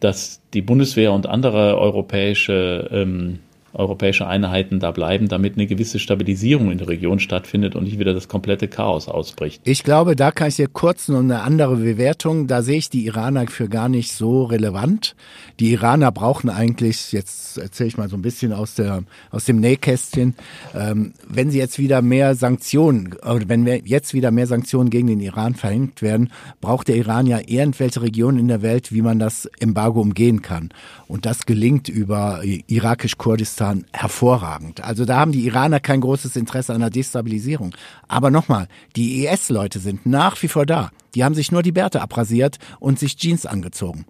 dass 0.00 0.40
die 0.54 0.62
Bundeswehr 0.62 1.12
und 1.12 1.26
andere 1.26 1.78
europäische 1.78 2.88
ähm, 2.90 3.40
europäische 3.72 4.26
Einheiten 4.26 4.80
da 4.80 4.90
bleiben, 4.90 5.28
damit 5.28 5.54
eine 5.54 5.66
gewisse 5.66 5.98
Stabilisierung 5.98 6.70
in 6.70 6.78
der 6.78 6.88
Region 6.88 7.20
stattfindet 7.20 7.76
und 7.76 7.84
nicht 7.84 7.98
wieder 7.98 8.14
das 8.14 8.28
komplette 8.28 8.68
Chaos 8.68 9.08
ausbricht. 9.08 9.62
Ich 9.64 9.84
glaube, 9.84 10.16
da 10.16 10.30
kann 10.30 10.48
ich 10.48 10.56
dir 10.56 10.68
kurz 10.68 11.08
noch 11.08 11.20
eine 11.20 11.42
andere 11.42 11.76
Bewertung, 11.76 12.46
da 12.46 12.62
sehe 12.62 12.78
ich 12.78 12.90
die 12.90 13.06
Iraner 13.06 13.46
für 13.46 13.68
gar 13.68 13.88
nicht 13.88 14.12
so 14.12 14.44
relevant. 14.44 15.14
Die 15.60 15.72
Iraner 15.72 16.10
brauchen 16.10 16.50
eigentlich, 16.50 17.12
jetzt 17.12 17.58
erzähle 17.58 17.88
ich 17.88 17.96
mal 17.96 18.08
so 18.08 18.16
ein 18.16 18.22
bisschen 18.22 18.52
aus, 18.52 18.74
der, 18.74 19.04
aus 19.30 19.44
dem 19.44 19.60
Nähkästchen, 19.60 20.34
ähm, 20.74 21.12
wenn 21.28 21.50
sie 21.50 21.58
jetzt 21.58 21.78
wieder 21.78 22.02
mehr 22.02 22.34
Sanktionen, 22.34 23.14
oder 23.22 23.48
wenn 23.48 23.66
jetzt 23.66 24.14
wieder 24.14 24.30
mehr 24.30 24.46
Sanktionen 24.46 24.90
gegen 24.90 25.06
den 25.06 25.20
Iran 25.20 25.54
verhängt 25.54 26.02
werden, 26.02 26.30
braucht 26.60 26.88
der 26.88 26.96
Iran 26.96 27.26
ja 27.26 27.38
irgendwelche 27.46 28.02
Regionen 28.02 28.38
in 28.38 28.48
der 28.48 28.62
Welt, 28.62 28.92
wie 28.92 29.02
man 29.02 29.18
das 29.18 29.46
Embargo 29.60 30.00
umgehen 30.00 30.42
kann. 30.42 30.70
Und 31.10 31.26
das 31.26 31.44
gelingt 31.44 31.88
über 31.88 32.40
irakisch-Kurdistan 32.44 33.84
hervorragend. 33.92 34.84
Also 34.84 35.04
da 35.04 35.16
haben 35.16 35.32
die 35.32 35.44
Iraner 35.44 35.80
kein 35.80 36.00
großes 36.00 36.36
Interesse 36.36 36.72
an 36.72 36.82
der 36.82 36.90
Destabilisierung. 36.90 37.74
Aber 38.06 38.30
nochmal, 38.30 38.68
die 38.94 39.26
IS-Leute 39.26 39.80
sind 39.80 40.06
nach 40.06 40.40
wie 40.40 40.46
vor 40.46 40.66
da. 40.66 40.92
Die 41.16 41.24
haben 41.24 41.34
sich 41.34 41.50
nur 41.50 41.64
die 41.64 41.72
Bärte 41.72 42.00
abrasiert 42.00 42.58
und 42.78 43.00
sich 43.00 43.16
Jeans 43.16 43.44
angezogen. 43.44 44.06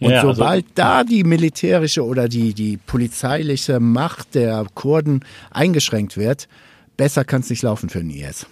Und 0.00 0.10
ja, 0.10 0.18
also 0.18 0.34
sobald 0.34 0.66
also, 0.66 0.74
da 0.76 1.02
die 1.02 1.24
militärische 1.24 2.04
oder 2.04 2.28
die, 2.28 2.54
die 2.54 2.76
polizeiliche 2.76 3.80
Macht 3.80 4.36
der 4.36 4.64
Kurden 4.74 5.24
eingeschränkt 5.50 6.16
wird, 6.16 6.46
besser 6.96 7.24
kann 7.24 7.40
es 7.40 7.50
nicht 7.50 7.62
laufen 7.62 7.88
für 7.88 7.98
den 7.98 8.10
IS. 8.10 8.46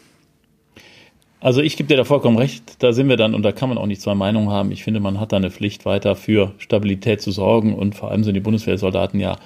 Also 1.40 1.62
ich 1.62 1.77
gebe 1.77 1.87
dir 1.87 1.96
da 1.96 2.05
vollkommen 2.05 2.37
recht, 2.37 2.83
da 2.83 2.92
sind 2.92 3.09
wir 3.09 3.16
dann 3.16 3.35
und 3.35 3.42
da 3.42 3.53
kann 3.53 3.68
man 3.68 3.79
auch 3.79 3.87
nicht 3.87 4.03
zwei 4.03 4.14
Meinungen 4.14 4.51
haben. 4.51 4.72
Ich 4.72 4.83
finde, 4.83 4.98
man 4.98 5.20
hat 5.20 5.33
da 5.33 5.37
eine 5.37 5.51
Pflicht, 5.51 5.85
weiter 5.85 6.16
für 6.16 6.53
Stabilität 6.59 7.22
zu 7.22 7.30
sorgen 7.30 7.74
und 7.74 7.95
vor 7.95 8.11
allem 8.11 8.24
sind 8.24 8.34
die 8.34 8.41
Bundeswehrsoldaten 8.41 9.20
ja 9.20 9.36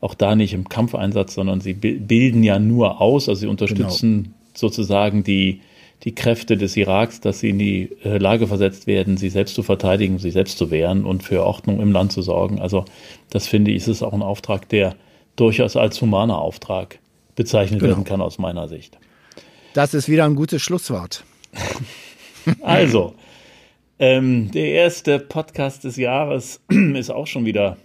auch 0.00 0.14
da 0.14 0.36
nicht 0.36 0.52
im 0.52 0.68
Kampfeinsatz, 0.68 1.34
sondern 1.34 1.60
sie 1.60 1.72
bilden 1.72 2.42
ja 2.42 2.58
nur 2.58 3.00
aus, 3.00 3.28
also 3.28 3.40
sie 3.40 3.46
unterstützen 3.46 4.24
genau. 4.24 4.34
sozusagen 4.54 5.24
die, 5.24 5.62
die 6.04 6.14
Kräfte 6.14 6.56
des 6.56 6.76
Iraks, 6.76 7.20
dass 7.20 7.40
sie 7.40 7.48
in 7.48 7.58
die 7.58 7.90
äh, 8.04 8.18
Lage 8.18 8.46
versetzt 8.46 8.86
werden, 8.86 9.16
sie 9.16 9.30
selbst 9.30 9.54
zu 9.54 9.62
verteidigen, 9.62 10.18
sich 10.18 10.34
selbst 10.34 10.58
zu 10.58 10.70
wehren 10.70 11.04
und 11.04 11.22
für 11.22 11.44
Ordnung 11.44 11.80
im 11.80 11.92
Land 11.92 12.12
zu 12.12 12.20
sorgen. 12.22 12.60
Also 12.60 12.84
das 13.30 13.46
finde 13.46 13.70
ich, 13.70 13.88
ist 13.88 14.02
auch 14.02 14.12
ein 14.12 14.22
Auftrag, 14.22 14.68
der 14.68 14.94
durchaus 15.34 15.76
als 15.76 16.00
humaner 16.00 16.38
Auftrag 16.38 16.98
bezeichnet 17.34 17.80
genau. 17.80 17.92
werden 17.92 18.04
kann 18.04 18.20
aus 18.20 18.38
meiner 18.38 18.68
Sicht. 18.68 18.98
Das 19.72 19.94
ist 19.94 20.08
wieder 20.08 20.24
ein 20.24 20.34
gutes 20.34 20.62
Schlusswort. 20.62 21.24
also, 22.62 23.14
Ähm, 23.98 24.50
der 24.52 24.68
erste 24.68 25.18
Podcast 25.18 25.82
des 25.82 25.96
Jahres 25.96 26.60
ist 26.94 27.10
auch 27.10 27.26
schon 27.26 27.44
wieder 27.44 27.76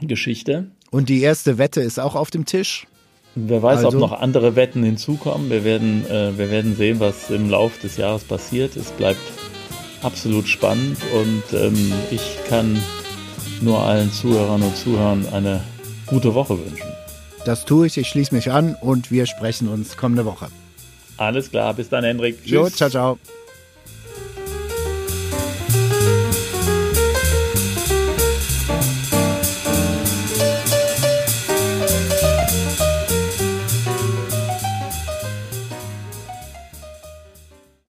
Geschichte. 0.00 0.70
Und 0.90 1.08
die 1.08 1.22
erste 1.22 1.58
Wette 1.58 1.80
ist 1.80 2.00
auch 2.00 2.16
auf 2.16 2.30
dem 2.30 2.44
Tisch. 2.44 2.86
Wer 3.34 3.62
weiß, 3.62 3.84
also. 3.84 3.98
ob 3.98 4.10
noch 4.10 4.20
andere 4.20 4.56
Wetten 4.56 4.82
hinzukommen. 4.82 5.48
Wir 5.48 5.62
werden, 5.62 6.04
äh, 6.06 6.36
wir 6.36 6.50
werden 6.50 6.74
sehen, 6.74 6.98
was 6.98 7.30
im 7.30 7.50
Laufe 7.50 7.80
des 7.80 7.96
Jahres 7.96 8.24
passiert. 8.24 8.74
Es 8.74 8.90
bleibt 8.90 9.20
absolut 10.02 10.48
spannend 10.48 10.98
und 11.14 11.58
ähm, 11.58 11.92
ich 12.10 12.38
kann 12.48 12.80
nur 13.60 13.80
allen 13.80 14.10
Zuhörern 14.10 14.62
und 14.62 14.76
Zuhörern 14.76 15.26
eine 15.32 15.62
gute 16.06 16.34
Woche 16.34 16.58
wünschen. 16.58 16.88
Das 17.44 17.64
tue 17.64 17.86
ich, 17.86 17.96
ich 17.96 18.08
schließe 18.08 18.34
mich 18.34 18.50
an 18.50 18.76
und 18.80 19.10
wir 19.10 19.26
sprechen 19.26 19.68
uns 19.68 19.96
kommende 19.96 20.24
Woche. 20.24 20.48
Alles 21.18 21.50
klar, 21.50 21.74
bis 21.74 21.88
dann, 21.88 22.04
Hendrik. 22.04 22.38
Tschüss. 22.40 22.50
Jo, 22.50 22.70
ciao, 22.70 22.88
ciao. 22.88 23.18